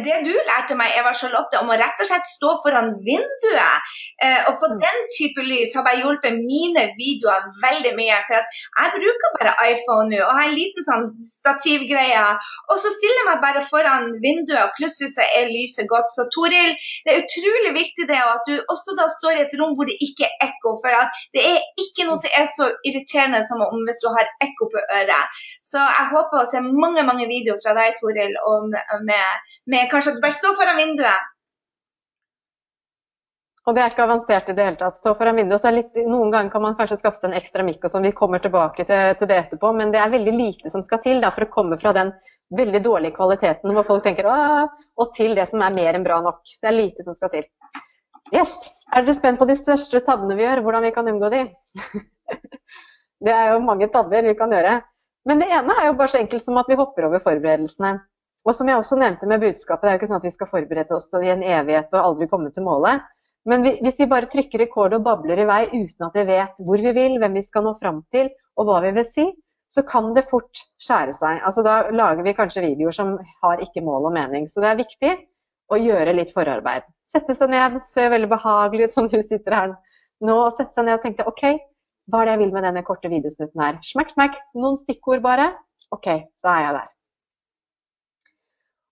[0.04, 4.48] det du lærte meg, Eva Charlotte, om å rett og slett stå foran vinduet eh,
[4.48, 4.78] og få mm.
[4.82, 8.20] den type lys, har bare hjulpet mine videoer veldig mye.
[8.28, 12.24] For jeg bruker bare iPhone nå og har en liten sånn stativgreie.
[12.70, 16.12] Og så stiller jeg meg bare foran vinduet, og plutselig så er lyset godt.
[16.14, 16.74] Så Toril,
[17.04, 19.98] det er utrolig viktig det at du også da står i et rom hvor det
[20.04, 20.76] ikke er ekko.
[20.82, 24.70] For det er ikke noe som er så irriterende som om hvis du har ekko
[24.72, 25.42] på øret.
[25.64, 28.70] Så jeg håper å se mange, mange videoer fra deg, Toril, og
[29.06, 31.28] med, med kanskje at du bare står foran vinduet.
[33.62, 34.96] Og det er ikke avansert i det hele tatt.
[34.98, 37.84] Stå foran vinduet, så litt, Noen ganger kan man kanskje skaffe seg en ekstra mikk,
[37.86, 38.08] og sånn.
[38.08, 39.70] vi kommer tilbake til, til, det etterpå.
[39.78, 42.10] Men det er veldig lite som skal til da, for å komme fra den
[42.58, 46.42] veldig dårlige kvaliteten hvor folk tenker og til det som er mer enn bra nok.
[46.58, 47.46] Det er lite som skal til.
[48.34, 48.56] Yes!
[48.92, 51.44] Er dere spent på de største tabbene vi gjør, hvordan vi kan unngå de?
[53.24, 54.80] det er jo mange tabber vi kan gjøre.
[55.28, 57.94] Men det ene er jo bare så enkelt som at vi hopper over forberedelsene.
[58.42, 60.50] Og som jeg også nevnte med budskapet, det er jo ikke sånn at vi skal
[60.50, 63.04] forberede oss i en evighet og aldri komme til målet.
[63.46, 66.82] Men hvis vi bare trykker rekord og babler i vei uten at vi vet hvor
[66.82, 69.26] vi vil, hvem vi skal nå fram til og hva vi vil si,
[69.72, 71.40] så kan det fort skjære seg.
[71.46, 74.48] Altså Da lager vi kanskje videoer som har ikke mål og mening.
[74.50, 75.12] Så det er viktig
[75.72, 76.86] å gjøre litt forarbeid.
[77.08, 80.86] Sette seg ned, ser veldig behagelig ut som du sitter her nå, og sette seg
[80.86, 81.44] ned og tenke OK,
[82.10, 83.78] hva er det jeg vil med denne korte videosnutten her?
[83.86, 85.52] Smekk, smekk, noen stikkord bare.
[85.94, 86.08] OK,
[86.44, 86.92] da er jeg der.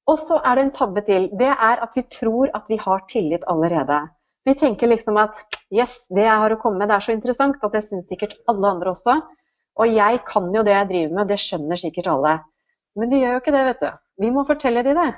[0.08, 1.28] Og så er det en tabbe til.
[1.38, 4.00] Det er at vi tror at vi har tillit allerede.
[4.48, 5.36] Vi tenker liksom at
[5.72, 8.38] yes, det jeg har å komme med, det er så interessant at det syns sikkert
[8.50, 9.18] alle andre også.
[9.80, 12.36] Og jeg kan jo det jeg driver med, det skjønner sikkert alle.
[12.98, 13.90] Men de gjør jo ikke det, vet du.
[14.24, 15.10] Vi må fortelle de det.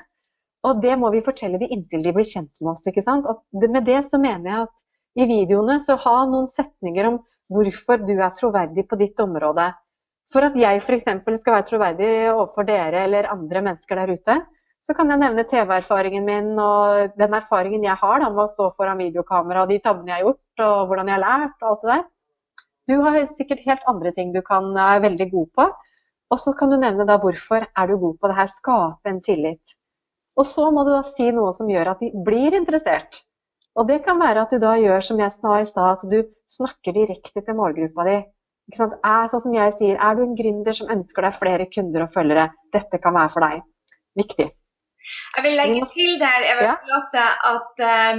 [0.69, 2.87] Og det må vi fortelle de inntil de blir kjent med oss.
[2.87, 3.27] ikke sant?
[3.27, 4.85] Og med det så mener jeg at
[5.23, 7.19] i videoene så ha noen setninger om
[7.53, 9.71] hvorfor du er troverdig på ditt område.
[10.33, 11.09] For at jeg f.eks.
[11.41, 14.39] skal være troverdig overfor dere eller andre mennesker der ute,
[14.83, 18.73] så kan jeg nevne TV-erfaringen min og den erfaringen jeg har da, med å stå
[18.75, 21.85] foran videokamera, og de tabbene jeg har gjort, og hvordan jeg har lært og alt
[21.85, 22.05] det der.
[22.91, 25.69] Du har sikkert helt andre ting du kan være veldig god på.
[26.33, 29.21] Og så kan du nevne da hvorfor er du god på det her, skape en
[29.23, 29.75] tillit.
[30.41, 33.21] Og så må du da si noe som gjør at de blir interessert.
[33.77, 36.25] Og det kan være at du da gjør som jeg sa i stad, at du
[36.57, 38.17] snakker direkte til målgruppa di.
[38.73, 42.13] Er, sånn som jeg sier, er du en gründer som ønsker deg flere kunder og
[42.15, 43.65] følgere, dette kan være for deg.
[44.17, 44.49] Viktig.
[45.37, 48.15] Jeg vil legge til der Eva Charlotte, at uh,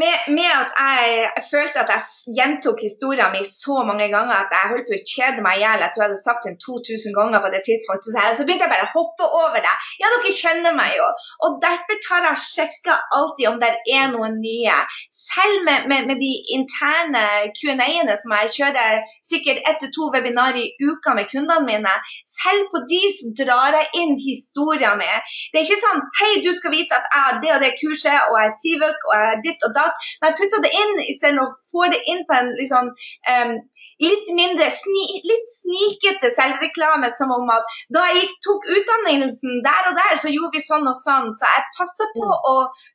[0.00, 1.04] med, med, at jeg,
[1.36, 2.02] jeg, følte at jeg
[2.38, 5.84] gjentok historien min så mange ganger at jeg holdt på å kjede meg i hjel.
[5.84, 8.10] Jeg tror jeg hadde sagt den 2000 ganger på det tidspunktet.
[8.12, 9.74] Så, så begynte jeg bare å hoppe over det.
[10.02, 11.08] Ja, dere kjenner meg jo.
[11.46, 14.76] Og derfor tar jeg sjekka alltid om det er noen nye.
[15.14, 17.24] Selv med, med, med de interne
[17.56, 21.94] Q&A-ene som jeg kjører sikkert ett til to webinar i uka med kundene mine,
[22.28, 25.32] selv på de så drar jeg inn historien min.
[25.54, 28.38] Det ikke sånn Hei, du skal vite at jeg har det og det kurset, og
[28.40, 30.06] jeg er Sivuk, og jeg er ditt og datt.
[30.20, 32.92] Men jeg putter det inn istedenfor å få det inn på en liksom,
[33.32, 33.54] um,
[34.02, 39.98] litt mindre sni, litt snikete selvreklame, som om at da jeg tok utdannelsen der og
[39.98, 41.30] der, så gjorde vi sånn og sånn.
[41.36, 42.54] Så jeg passer på å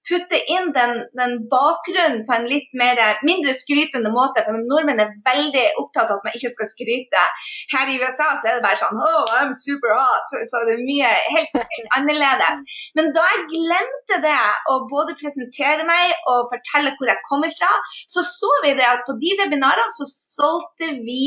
[0.10, 4.46] putte inn den, den bakgrunnen på en litt mer, mindre skrytende måte.
[4.46, 7.26] For nordmenn er veldig opptatt av at man ikke skal skryte.
[7.74, 10.30] Her i USA så er det bare sånn Oh, I'm super hot.
[10.30, 12.61] Så det er mye helt, helt annerledes.
[12.98, 14.38] Men da jeg glemte det
[14.72, 17.70] å både presentere meg og fortelle hvor jeg kom ifra,
[18.10, 21.22] så så vi det at på de webinarene så solgte vi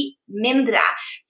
[0.45, 0.83] mindre.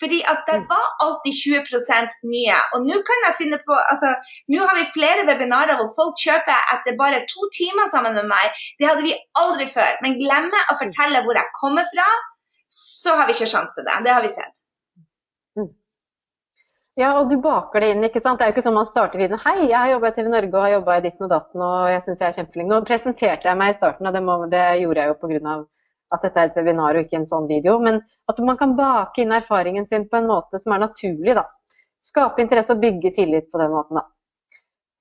[0.02, 0.66] Fordi at det mm.
[0.70, 2.58] var alltid 20% nye.
[2.76, 4.14] Og nå kan jeg finne på altså,
[4.52, 8.64] Nå har vi flere webinarer hvor folk kjøper etter bare to timer sammen med meg.
[8.78, 9.98] Det hadde vi aldri før.
[10.04, 12.08] Men glemmer å fortelle hvor jeg kommer fra,
[12.74, 14.02] så har vi ikke sjanse til det.
[14.06, 14.54] Det har vi sett.
[16.94, 18.04] Ja, og du baker det inn.
[18.06, 18.38] ikke sant?
[18.38, 20.54] Det er jo ikke sånn man starter videoen Hei, jeg har jobba i TV Norge
[20.54, 22.68] og har jobba i ditten og datten og jeg syns jeg er kjempeflink.
[22.70, 25.56] Nå presenterte jeg meg i starten, og det, må, det gjorde jeg jo pga.
[26.14, 27.80] at dette er et webinar og ikke en sånn video.
[27.82, 27.98] Men
[28.30, 31.34] at man kan bake inn erfaringen sin på en måte som er naturlig.
[31.34, 31.48] da.
[32.04, 33.98] Skape interesse og bygge tillit på den måten.
[33.98, 34.06] da.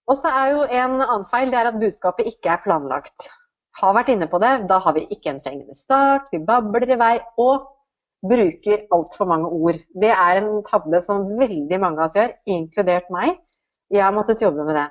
[0.09, 3.29] Og så er jo en annen feil det er at budskapet ikke er planlagt.
[3.77, 4.55] Har vært inne på det.
[4.71, 7.15] Da har vi ikke en fengende start, vi babler i vei.
[7.37, 7.69] Og
[8.23, 9.79] bruker altfor mange ord.
[9.99, 13.39] Det er en tabbe som veldig mange av oss gjør, inkludert meg.
[13.93, 14.87] Jeg har måttet jobbe med det.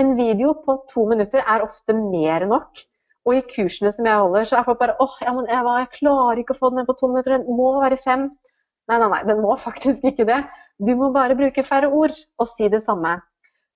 [0.00, 2.82] En video på to minutter er ofte mer enn nok.
[3.28, 6.40] Og i kursene som jeg holder, så er folk bare åh, ja, jeg, jeg klarer
[6.42, 8.26] ikke å få den ned på to minutter, den må være fem.
[8.90, 10.40] Nei, nei, nei, den må faktisk ikke det.
[10.82, 13.20] Du må bare bruke færre ord og si det samme.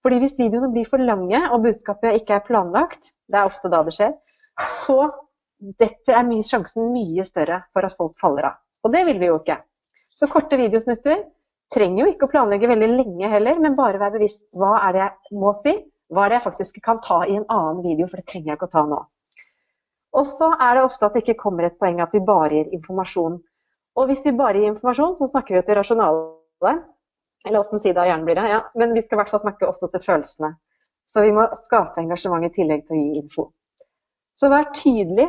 [0.03, 3.85] Fordi hvis videoene blir for lange og budskapet ikke er planlagt, det er ofte da
[3.87, 4.13] det skjer,
[4.83, 4.99] så
[5.81, 8.63] dette er sjansen mye større for at folk faller av.
[8.87, 9.59] Og det vil vi jo ikke.
[10.07, 11.25] Så korte videosnutter
[11.75, 15.03] trenger jo ikke å planlegge veldig lenge heller, men bare være bevisst hva er det
[15.03, 15.75] jeg må si,
[16.15, 18.61] hva er det jeg faktisk kan ta i en annen video, for det trenger jeg
[18.61, 19.01] ikke å ta nå.
[20.17, 22.71] Og så er det ofte at det ikke kommer et poeng at vi bare gir
[22.79, 23.41] informasjon.
[23.97, 26.77] Og hvis vi bare gir informasjon, så snakker vi til rasjonale.
[27.47, 28.47] Eller åssen side av hjernen blir det?
[28.49, 30.55] Ja, men vi skal i hvert fall snakke også til følelsene.
[31.07, 33.49] Så vi må skape engasjement i tillegg til å gi info.
[34.37, 35.29] Så vær tydelig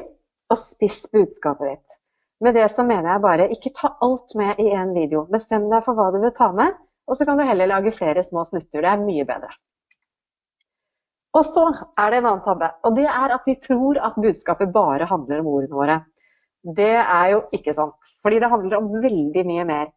[0.51, 1.97] og spiss budskapet ditt.
[2.43, 5.23] Med det så mener jeg bare ikke ta alt med i én video.
[5.31, 6.75] Bestem deg for hva du vil ta med,
[7.07, 8.83] og så kan du heller lage flere små snutter.
[8.83, 9.49] Det er mye bedre.
[11.37, 11.63] Og så
[11.99, 15.41] er det en annen tabbe, og det er at vi tror at budskapet bare handler
[15.41, 15.97] om ordene våre.
[16.77, 19.91] Det er jo ikke sant, fordi det handler om veldig mye mer.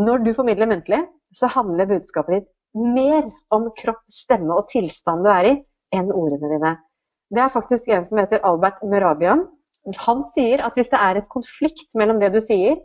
[0.00, 1.00] Når du formidler muntlig,
[1.36, 5.54] så handler budskapet ditt mer om kropp, stemme og tilstand du er i,
[5.94, 6.74] enn ordene dine.
[7.30, 9.44] Det er faktisk en som heter Albert Murabian,
[9.96, 12.78] han sier at hvis det er et konflikt mellom det du sier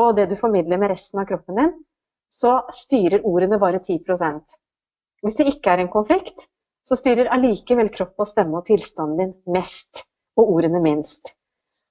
[0.00, 1.72] og det du formidler med resten av kroppen din,
[2.32, 4.56] så styrer ordene bare 10%
[5.22, 6.48] Hvis det ikke er en konflikt,
[6.82, 10.02] så styrer allikevel kropp og stemme og tilstanden din mest,
[10.36, 11.34] og ordene minst.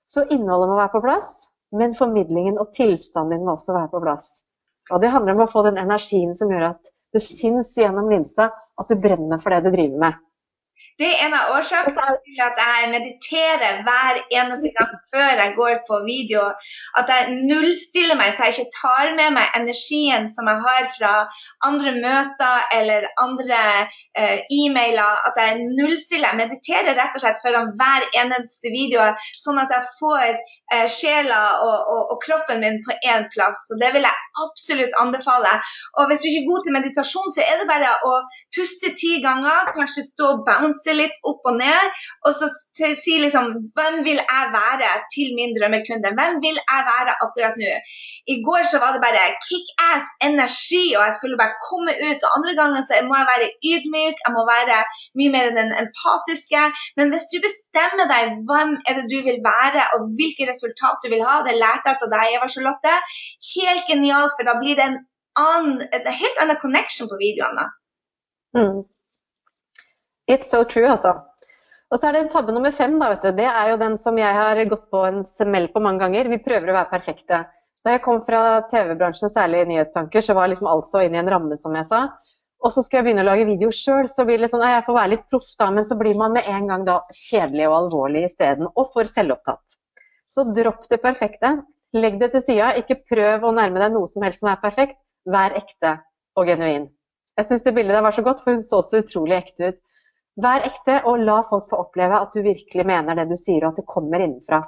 [0.09, 1.35] Så innholdet må være på plass,
[1.71, 4.41] men formidlingen og tilstanden din må også være på plass.
[4.91, 8.49] Og det handler om å få den energien som gjør at det syns gjennom linsa
[8.51, 10.19] at du brenner for det du driver med.
[11.01, 15.79] Det er en av årsakene til at jeg mediterer hver eneste gang før jeg går
[15.87, 16.43] på video.
[16.99, 21.13] At jeg nullstiller meg, så jeg ikke tar med meg energien som jeg har fra
[21.65, 23.61] andre møter eller andre
[24.19, 25.23] uh, e-mailer.
[25.29, 26.29] At jeg nullstiller.
[26.29, 29.07] Jeg mediterer rett og slett foran hver eneste video,
[29.41, 33.65] sånn at jeg får uh, sjela og, og, og, kroppen min på én plass.
[33.71, 35.57] Så det vil jeg absolutt anbefale.
[35.97, 38.15] Og hvis du ikke er god til meditasjon, så er det bare å
[38.53, 42.49] puste ti ganger, kanskje stå og bounce litt opp og ned, og så
[42.95, 46.13] si liksom Hvem vil jeg være til min drømmekunde?
[46.17, 47.71] Hvem vil jeg være akkurat nå?
[48.33, 52.25] I går så var det bare kickass energi, og jeg skulle bare komme ut.
[52.25, 54.79] Og andre ganger så må jeg være ydmyk, jeg må være
[55.19, 56.63] mye mer den empatiske.
[56.97, 61.11] Men hvis du bestemmer deg hvem er det du vil være, og hvilke resultat du
[61.13, 62.97] vil ha, det lærte jeg av deg, Eva Charlotte.
[63.55, 64.99] Helt genialt, for da blir det en
[65.39, 67.69] annen, en helt annen connection på videoene.
[68.57, 68.81] Mm.
[70.29, 71.15] It's so true, altså.
[71.91, 72.97] Og så er det tabbe nummer fem.
[73.01, 73.31] Da, vet du.
[73.35, 76.29] Det er jo den som jeg har gått på en smell på mange ganger.
[76.31, 77.41] Vi prøver å være perfekte.
[77.81, 81.31] Da jeg kom fra TV-bransjen, særlig nyhetsanker, så var liksom alt så inn i en
[81.33, 82.03] ramme, som jeg sa.
[82.61, 84.97] Og så skal jeg begynne å lage video sjøl, så blir det sånn jeg får
[84.99, 88.27] være litt proff da, men så blir man med en gang da kjedelig og alvorlig
[88.27, 89.79] isteden, og for selvopptatt.
[90.29, 91.55] Så dropp det perfekte.
[91.97, 92.69] Legg det til sida.
[92.79, 95.01] Ikke prøv å nærme deg noe som helst som er perfekt.
[95.27, 95.97] Vær ekte
[96.37, 96.85] og genuin.
[97.39, 99.81] Jeg syns det bildet der var så godt, for hun så så utrolig ekte ut.
[100.39, 103.73] Vær ekte, og la folk få oppleve at du virkelig mener det du sier, og
[103.73, 104.61] at det kommer innenfra.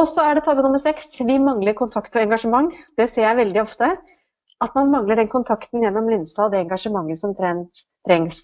[0.00, 1.12] Og så er det tabbe nummer seks.
[1.18, 2.72] Vi mangler kontakt og engasjement.
[2.96, 3.90] Det ser jeg veldig ofte.
[4.60, 8.40] At man mangler den kontakten gjennom linsa og det engasjementet som trengs.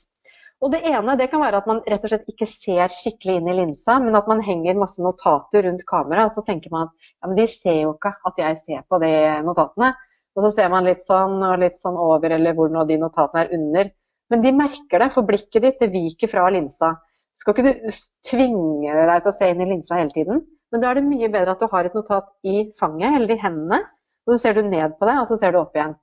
[0.64, 3.50] Og Det ene det kan være at man rett og slett ikke ser skikkelig inn
[3.52, 6.30] i linsa, men at man henger masse notater rundt kameraet.
[6.30, 9.12] Og så tenker man at ja, de ser jo ikke at jeg ser på de
[9.46, 9.92] notatene.
[10.36, 13.44] Og så ser man litt sånn og litt sånn over, eller hvor nå de notatene
[13.44, 13.92] er under.
[14.32, 16.96] Men de merker det, for blikket ditt det viker fra linsa.
[17.36, 20.40] Skal ikke du tvinge deg til å se inn i linsa hele tiden,
[20.72, 23.40] men da er det mye bedre at du har et notat i fanget eller i
[23.42, 23.82] hendene,
[24.26, 25.94] og så ser du ned på det, og så ser du opp igjen.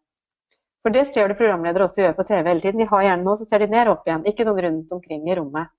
[0.83, 2.81] For det ser du programledere også gjøre på TV hele tiden.
[2.83, 4.25] De har gjerne noe, så ser de ned og opp igjen.
[4.27, 5.71] Ikke noen rundt omkring i rommet.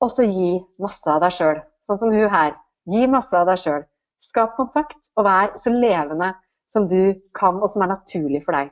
[0.00, 0.52] Og så gi
[0.82, 1.58] masse av deg sjøl.
[1.82, 2.54] Sånn som hun her.
[2.90, 3.82] Gi masse av deg sjøl.
[4.22, 6.30] Skap kontakt, og vær så levende
[6.70, 8.70] som du kan, og som er naturlig for deg.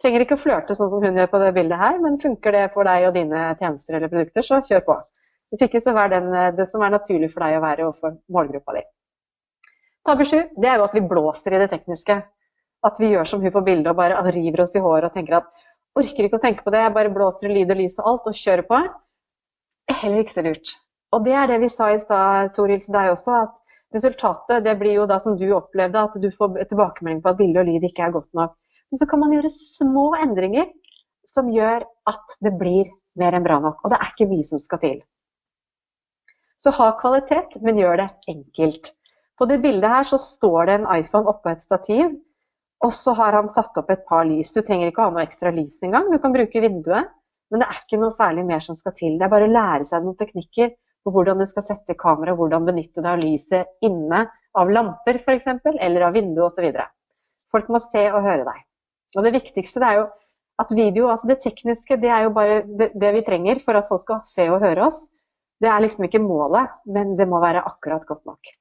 [0.00, 2.68] Trenger ikke å flørte sånn som hun gjør på det bildet her, men funker det
[2.74, 4.96] for deg og dine tjenester eller produkter, så kjør på.
[5.50, 8.76] Hvis ikke, så vær den, det som er naturlig for deg å være overfor målgruppa
[8.78, 8.84] di.
[10.06, 12.16] Tabbe sju, det er jo at vi blåser i det tekniske.
[12.86, 15.36] At vi gjør som hun på bildet og bare river oss i håret og tenker
[15.42, 15.50] at
[16.00, 18.30] orker ikke å tenke på det, jeg bare blåser i lyd og lys og alt
[18.30, 18.78] og kjører på.
[20.00, 20.72] Heller ikke så lurt.
[21.12, 24.76] Og det er det vi sa i stad, Toril, til deg også, at resultatet det
[24.80, 27.86] blir jo da som du opplevde, at du får tilbakemelding på at bilde og lyd
[27.90, 28.54] ikke er godt nok.
[28.90, 30.70] Men så kan man gjøre små endringer
[31.28, 33.84] som gjør at det blir mer enn bra nok.
[33.84, 34.98] Og det er ikke mye som skal til.
[36.60, 38.90] Så ha kvalitet, men gjør det enkelt.
[39.38, 42.10] På det bildet her så står det en iPhone oppå et stativ,
[42.84, 44.52] og så har han satt opp et par lys.
[44.52, 47.08] Du trenger ikke ha noe ekstra lys engang, du kan bruke vinduet.
[47.50, 49.16] Men det er ikke noe særlig mer som skal til.
[49.18, 50.70] Det er bare å lære seg noen teknikker
[51.02, 54.24] på hvordan du skal sette kamera, hvordan benytte deg av lyset inne,
[54.54, 56.82] av lamper f.eks., eller av vinduet osv.
[57.50, 58.66] Folk må se og høre deg.
[59.16, 60.08] Og det viktigste det er jo
[60.60, 63.88] at video, altså det tekniske, det er jo bare det, det, vi trenger for at
[63.88, 65.06] folk skal se og høre oss.
[65.60, 68.52] Det er liksom ikke målet, men det må være akkurat godt nok.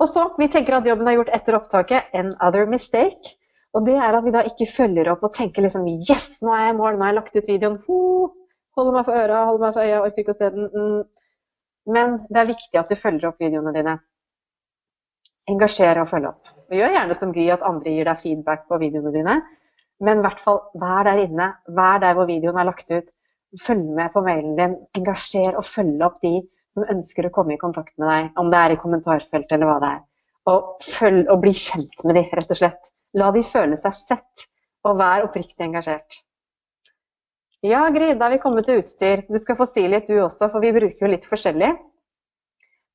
[0.00, 2.10] Og så, Vi tenker at jobben er gjort etter opptaket.
[2.12, 3.36] Another mistake.
[3.72, 6.66] Og det er at vi da ikke følger opp og tenker liksom Yes, nå er
[6.66, 7.78] jeg i mål, nå har jeg lagt ut videoen.
[7.86, 8.00] Ho,
[8.76, 10.68] holder meg for øra, holder meg for øya, orker ikke å se den.
[10.72, 11.24] Mm.
[11.96, 13.98] Men det er viktig at du følger opp videoene dine
[15.50, 16.50] engasjere og følge opp.
[16.70, 19.36] Og gjør gjerne som Gry at andre gir deg feedback på videoene dine.
[20.02, 21.52] Men i hvert fall vær der inne.
[21.76, 23.08] Vær der hvor videoen er lagt ut.
[23.62, 24.76] Følg med på mailen din.
[24.98, 26.40] Engasjer og følg opp de
[26.76, 29.78] som ønsker å komme i kontakt med deg, om det er i kommentarfeltet eller hva
[29.80, 30.02] det er.
[30.52, 32.92] Og, følg, og bli kjent med de, rett og slett.
[33.16, 34.46] La de føle seg sett,
[34.84, 36.20] og vær oppriktig engasjert.
[37.64, 39.24] Ja, Gry, da har vi kommet til utstyr.
[39.30, 41.72] Du skal få si litt du også, for vi bruker jo litt forskjellig.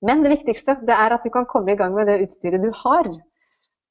[0.06, 2.72] Men det viktigste det er at du kan komme i gang med det utstyret du
[2.84, 3.10] har.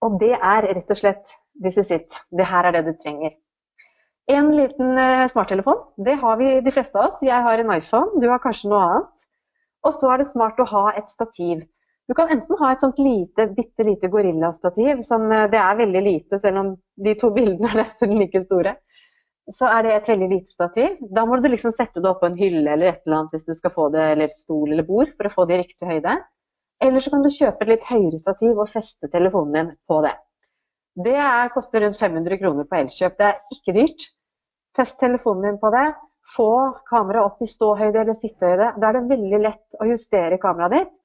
[0.04, 2.18] Og det er rett og slett this is it.
[2.34, 3.36] Det her er det du trenger.
[4.30, 7.22] En liten eh, smarttelefon, det har vi de fleste av oss.
[7.26, 9.26] Jeg har en iPhone, du har kanskje noe annet.
[9.86, 11.64] Og så er det smart å ha et stativ.
[12.11, 16.04] Du kan enten ha et sånt lite, bitte lite gorillastativ, som eh, det er veldig
[16.06, 16.72] lite, selv om
[17.06, 18.76] de to bildene er nesten like store
[19.55, 20.98] så er det et veldig lite stativ.
[21.14, 23.48] Da må du liksom sette det opp på en hylle eller et eller annet hvis
[23.48, 26.16] du skal få det, eller stol eller bord for å få det i riktig høyde.
[26.80, 30.14] Eller så kan du kjøpe et litt høyere stativ og feste telefonen din på det.
[31.01, 33.18] Det er, koster rundt 500 kroner på Elkjøp.
[33.18, 34.07] Det er ikke dyrt.
[34.76, 35.86] Fest telefonen din på det.
[36.34, 36.51] Få
[36.88, 38.72] kameraet opp i ståhøyde eller sittehøyde.
[38.80, 40.98] Da er det veldig lett å justere kameraet ditt.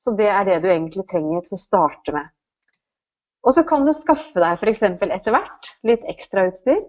[0.00, 2.30] Så det er det du egentlig trenger til å starte med.
[3.44, 4.82] Og så kan du skaffe deg f.eks.
[4.84, 6.82] etter hvert litt ekstrautstyr.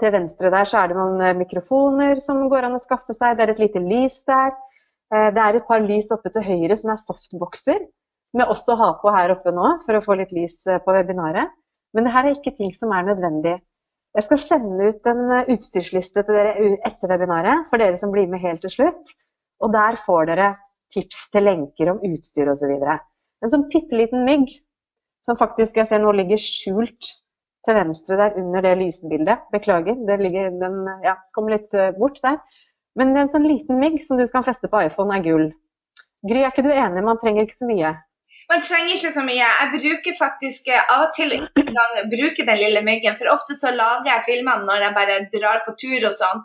[0.00, 3.36] Til venstre der så er det noen eh, mikrofoner som går an å skaffe seg.
[3.36, 4.54] Det er et lite lys der.
[5.12, 7.82] Eh, det er et par lys oppe til høyre som er softboxer,
[8.32, 10.96] med også har ha på her oppe nå for å få litt lys eh, på
[10.96, 11.52] webinaret.
[11.92, 13.58] Men det her er ikke ting som er nødvendig.
[14.16, 15.22] Jeg skal sende ut en
[15.54, 19.14] utstyrsliste til dere etter webinaret for dere som blir med helt til slutt.
[19.64, 20.52] Og der får dere
[20.92, 22.72] tips til lenker om utstyr osv.
[22.72, 24.50] En sånn bitte liten mygg
[25.24, 27.12] som faktisk jeg ser nå ligger skjult
[27.66, 29.46] til venstre der under det lysbildet.
[29.54, 32.40] Beklager, ligger, den ja, kommer litt eh, bort der.
[32.98, 35.46] Men en sånn liten mygg som du skal feste på iPhone, er gull.
[36.28, 37.04] Gry, er ikke du enig?
[37.04, 37.94] Man trenger ikke så mye.
[38.50, 39.48] Man trenger ikke så mye.
[39.60, 41.34] Jeg bruker faktisk eh, av og til
[41.76, 45.64] gang bruke den lille myggen, for ofte så lager jeg filmene når jeg bare drar
[45.66, 46.44] på tur og sånn.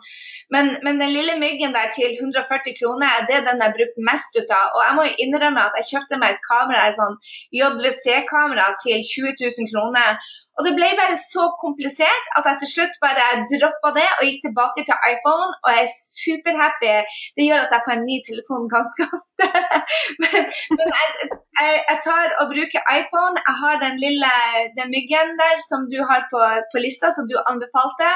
[0.54, 4.40] Men, men, den lille myggen der til 140 kroner, det er den jeg har mest
[4.40, 4.74] ut av.
[4.76, 7.16] Og jeg må jo innrømme at jeg kjøpte meg et kamera, et sånn
[7.58, 10.20] JVC-kamera til 20 000 kroner.
[10.58, 14.40] Og det ble bare så komplisert at jeg til slutt bare droppa det og gikk
[14.48, 15.52] tilbake til iPhone.
[15.62, 16.94] Og jeg er superhappy.
[17.38, 19.50] Det gjør at jeg får en ny telefon ganske ofte.
[20.22, 21.28] men, men jeg,
[21.60, 23.40] jeg, jeg, tar og bruker iPhone.
[23.48, 24.32] Jeg har den lille
[24.78, 26.40] den myggen der som du har på,
[26.72, 28.10] på lista, som du anbefalte.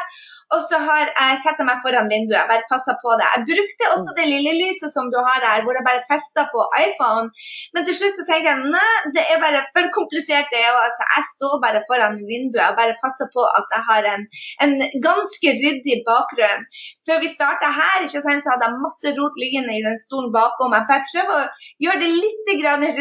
[0.55, 2.49] Og så har jeg setter meg foran vinduet.
[2.51, 3.29] Bare passer på det.
[3.35, 6.67] Jeg brukte også det lille lyset som du har her, hvor jeg bare festa på
[6.87, 7.27] iPhone.
[7.75, 10.89] Men til slutt så tenkte jeg nei, det er bare for komplisert, det òg.
[10.99, 14.29] Så jeg står bare foran vinduet og bare passer på at jeg har en,
[14.67, 14.77] en
[15.09, 16.69] ganske ryddig bakgrunn.
[17.09, 20.31] Før vi starta her, ikke sant, så hadde jeg masse rot liggende i den stolen
[20.35, 20.87] bakom meg.
[20.87, 22.43] For jeg prøver å gjøre det litt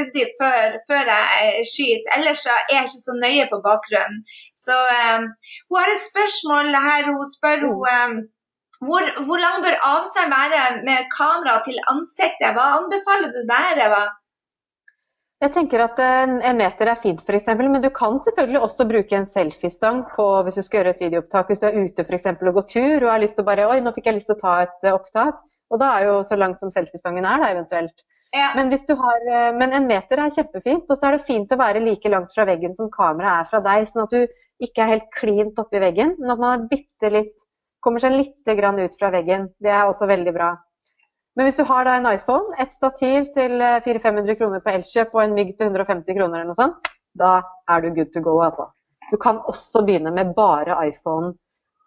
[0.02, 2.12] ryddig før, før jeg skyter.
[2.18, 4.22] Ellers er jeg ikke så nøye på bakgrunnen.
[4.66, 5.26] Så um,
[5.68, 7.12] hun har et spørsmål her.
[7.16, 8.30] Hun spør hun
[8.88, 12.56] hvor, hvor, lang bør avstand være med kamera til ansiktet?
[12.56, 14.04] Hva anbefaler du der, Eva?
[15.42, 17.48] Jeg tenker at en, meter er fint, f.eks.
[17.58, 21.50] Men du kan selvfølgelig også bruke en selfiestang på hvis du skal gjøre et videoopptak.
[21.50, 23.70] Hvis du er ute for eksempel, og går tur og har lyst til å bare
[23.70, 25.42] Oi, nå fikk jeg lyst til å ta et opptak.
[25.72, 28.06] Og da er jo så langt som selfiestangen er, da eventuelt.
[28.32, 28.52] Ja.
[28.56, 30.88] Men, har, uh, men, en meter er kjempefint.
[30.88, 33.62] Og så er det fint å være like langt fra veggen som kameraet er fra
[33.66, 33.88] deg.
[33.90, 37.48] Sånn at du ikke er helt klint oppi veggen, men at man litt
[37.82, 39.50] kommer seg litt ut fra veggen.
[39.60, 40.52] Det er også veldig bra.
[41.36, 45.24] Men hvis du har da en iPhone, et stativ til 400-500 kroner på Elkjøp og
[45.24, 47.40] en mygg til 150 kroner eller noe sånt, da
[47.72, 48.68] er du good to go, altså.
[49.12, 51.34] Du kan også begynne med bare iPhone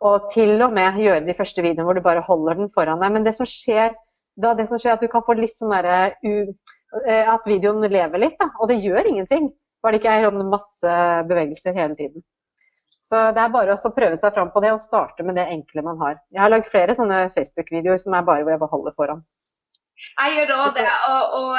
[0.04, 3.12] og til og med gjøre de første videoene hvor du bare holder den foran deg.
[3.14, 3.94] Men det som skjer
[4.36, 7.84] da, det som skjer er at du kan få litt sånn derre eh, At videoen
[7.86, 8.50] lever litt, da.
[8.58, 9.50] Og det gjør ingenting.
[9.84, 10.94] Bare det ikke er masse
[11.28, 12.24] bevegelser hele tiden.
[13.04, 15.84] Så det er bare å prøve seg fram på det og starte med det enkle
[15.84, 16.18] man har.
[16.32, 19.24] Jeg har lagd flere sånne Facebook-videoer som er bare hvor jeg bare holder foran.
[19.94, 20.86] Jeg gjør òg det.
[21.08, 21.50] Og, og,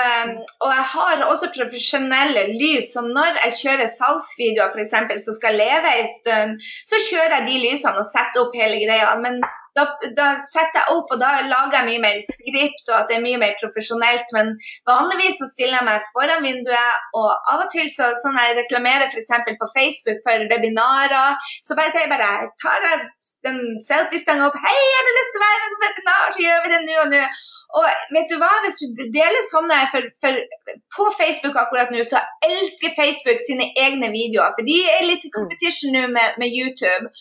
[0.65, 2.89] og, jeg har også profesjonelle lys.
[2.95, 5.21] Så når jeg kjører salgsvideoer f.eks.
[5.27, 9.13] som skal leve en stund, så kjører jeg de lysene og setter opp hele greia.
[9.23, 9.39] Men
[9.75, 9.85] da,
[10.17, 13.25] da, setter jeg opp, og da lager jeg mye mer skript, og at det er
[13.25, 14.31] mye mer profesjonelt.
[14.35, 14.53] Men
[14.87, 19.11] vanligvis så stiller jeg meg foran vinduet, og av og til så sånn jeg reklamerer
[19.11, 19.33] f.eks.
[19.63, 23.09] på Facebook for webinarer, så bare sier jeg bare tar jeg
[23.47, 24.61] den selfiestanga opp.
[24.61, 27.01] 'Hei, har du lyst til å være med på webinar?' Så gjør vi det nå
[27.03, 27.25] og nå.
[27.75, 30.37] Og vet du hva, hvis du deler sånne for, for,
[30.95, 34.53] på Facebook akkurat nå, så elsker Facebook sine egne videoer.
[34.55, 37.11] For de er litt i competition nå med, med YouTube.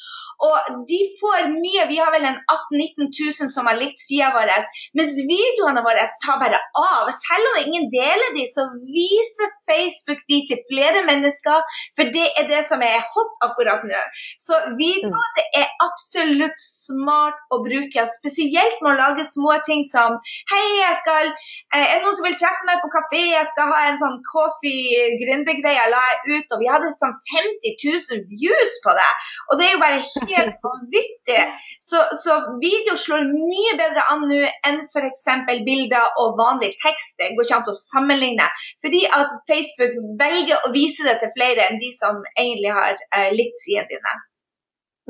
[0.45, 1.86] Og de får mye.
[1.88, 3.09] Vi har vel en 18 000-19
[3.40, 4.53] 000 som har likt sida vår.
[4.99, 7.11] Mens videoene våre tar bare av.
[7.16, 8.66] Selv om ingen deler de, så
[8.97, 11.62] viser Facebook de til flere mennesker.
[11.97, 14.03] For det er det som er hot akkurat nå.
[14.40, 18.07] Så videoene er absolutt smart å bruke.
[18.18, 20.18] Spesielt med å lage små ting som
[20.51, 23.22] Hei, jeg skal eh, Er det noen som vil treffe meg på kafé?
[23.32, 25.88] Jeg skal ha en sånn coffee gründergreie.
[25.92, 26.55] La jeg ut.
[26.57, 29.11] Og vi hadde sånn 50 000 views på det.
[29.49, 30.34] Og det er jo bare helt
[30.66, 31.41] vanvittig.
[31.82, 35.24] Så, så video slår mye bedre an nå enn f.eks.
[35.66, 37.16] bilder og vanlig tekst.
[37.20, 38.51] Det går ikke an å sammenligne.
[38.85, 43.32] Fordi at Facebook velger å vise det til flere enn de som egentlig har eh,
[43.37, 44.14] likt sidene dine.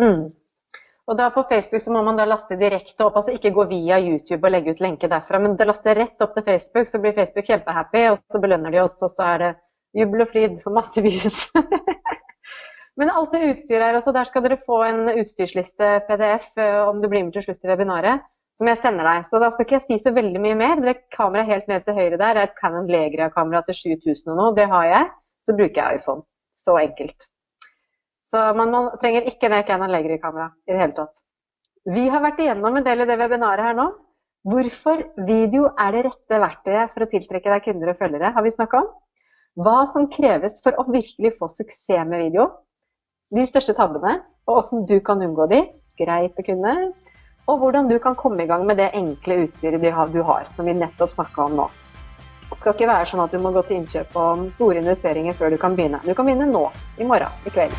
[0.01, 0.25] Mm.
[1.07, 3.99] Og da På Facebook så må man da laste direkte opp, altså ikke gå via
[4.01, 7.13] YouTube og legge ut lenke derfra, men det laster rett opp til Facebook, så blir
[7.17, 9.51] Facebook kjempehappy, og så belønner de oss, og så er det
[10.01, 11.43] jubel og fryd for masse views.
[13.01, 17.01] Men alt det utstyret her også, der skal dere få en utstyrsliste PDF eh, om
[17.03, 18.23] du blir med til slutt i webinaret,
[18.59, 19.27] som jeg sender deg.
[19.27, 20.83] Så da skal ikke jeg si så veldig mye mer.
[20.85, 24.55] Det kameraet helt ned til høyre der er et Canon Legria-kamera til 7000 og noe.
[24.55, 25.11] Det har jeg.
[25.45, 26.27] Så bruker jeg iPhone.
[26.55, 27.29] Så enkelt.
[28.31, 31.25] Så man, man trenger ikke det Canon Legria-kamera i det hele tatt.
[31.91, 33.91] Vi har vært igjennom en del i det webinaret her nå.
[34.49, 38.53] Hvorfor video er det rette verktøyet for å tiltrekke deg kunder og følgere, har vi
[38.55, 38.91] snakka om.
[39.65, 42.49] Hva som kreves for å virkelig få suksess med video
[43.35, 45.65] de største tabbene, og hvordan du kan unngå de,
[45.99, 46.75] greit å kunne,
[47.51, 49.83] og hvordan du kan komme i gang med det enkle utstyret
[50.13, 51.71] du har, som vi nettopp snakka om nå.
[52.51, 55.51] Det skal ikke være sånn at du må gå til innkjøp om store investeringer før
[55.51, 56.01] du kan begynne.
[56.05, 56.69] Du kan begynne nå,
[56.99, 57.75] i morgen, i kveld.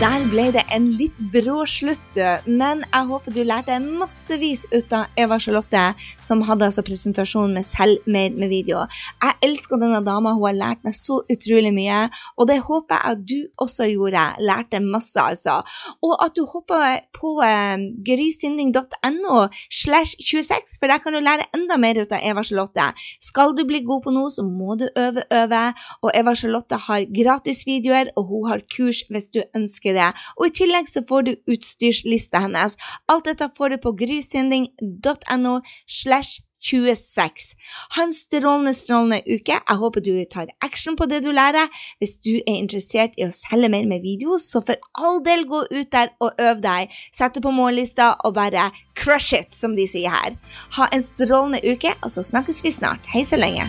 [0.00, 2.16] Der ble det en litt brå slutt,
[2.48, 5.82] men jeg håper du lærte massevis ut av Eva Charlotte,
[6.16, 8.86] som hadde altså presentasjonen med selv mer med video.
[9.20, 11.98] Jeg elsker denne dama, hun har lært meg så utrolig mye,
[12.40, 14.22] og det håper jeg at du også gjorde.
[14.40, 15.58] Lærte masse, altså.
[16.00, 21.76] Og at du hopper på eh, grysynding.no slash 26, for der kan du lære enda
[21.76, 22.88] mer ut av Eva Charlotte.
[23.20, 25.62] Skal du bli god på noe, så må du øve, øve,
[26.00, 30.10] og Eva Charlotte har gratisvideoer, og hun har kurs hvis du ønsker det.
[30.38, 32.78] Og i tillegg så får du utstyrslista hennes.
[33.10, 37.56] Alt dette får du på grysynding.no slash 26.
[37.96, 39.56] Ha en strålende, strålende uke.
[39.56, 41.70] Jeg håper du tar action på det du lærer.
[41.98, 45.64] Hvis du er interessert i å selge mer med video, så for all del gå
[45.70, 46.92] ut der og øv deg.
[47.12, 50.36] Sett det på mållista og bare crush it, som de sier her.
[50.76, 53.08] Ha en strålende uke, og så snakkes vi snart.
[53.14, 53.68] Hei så lenge.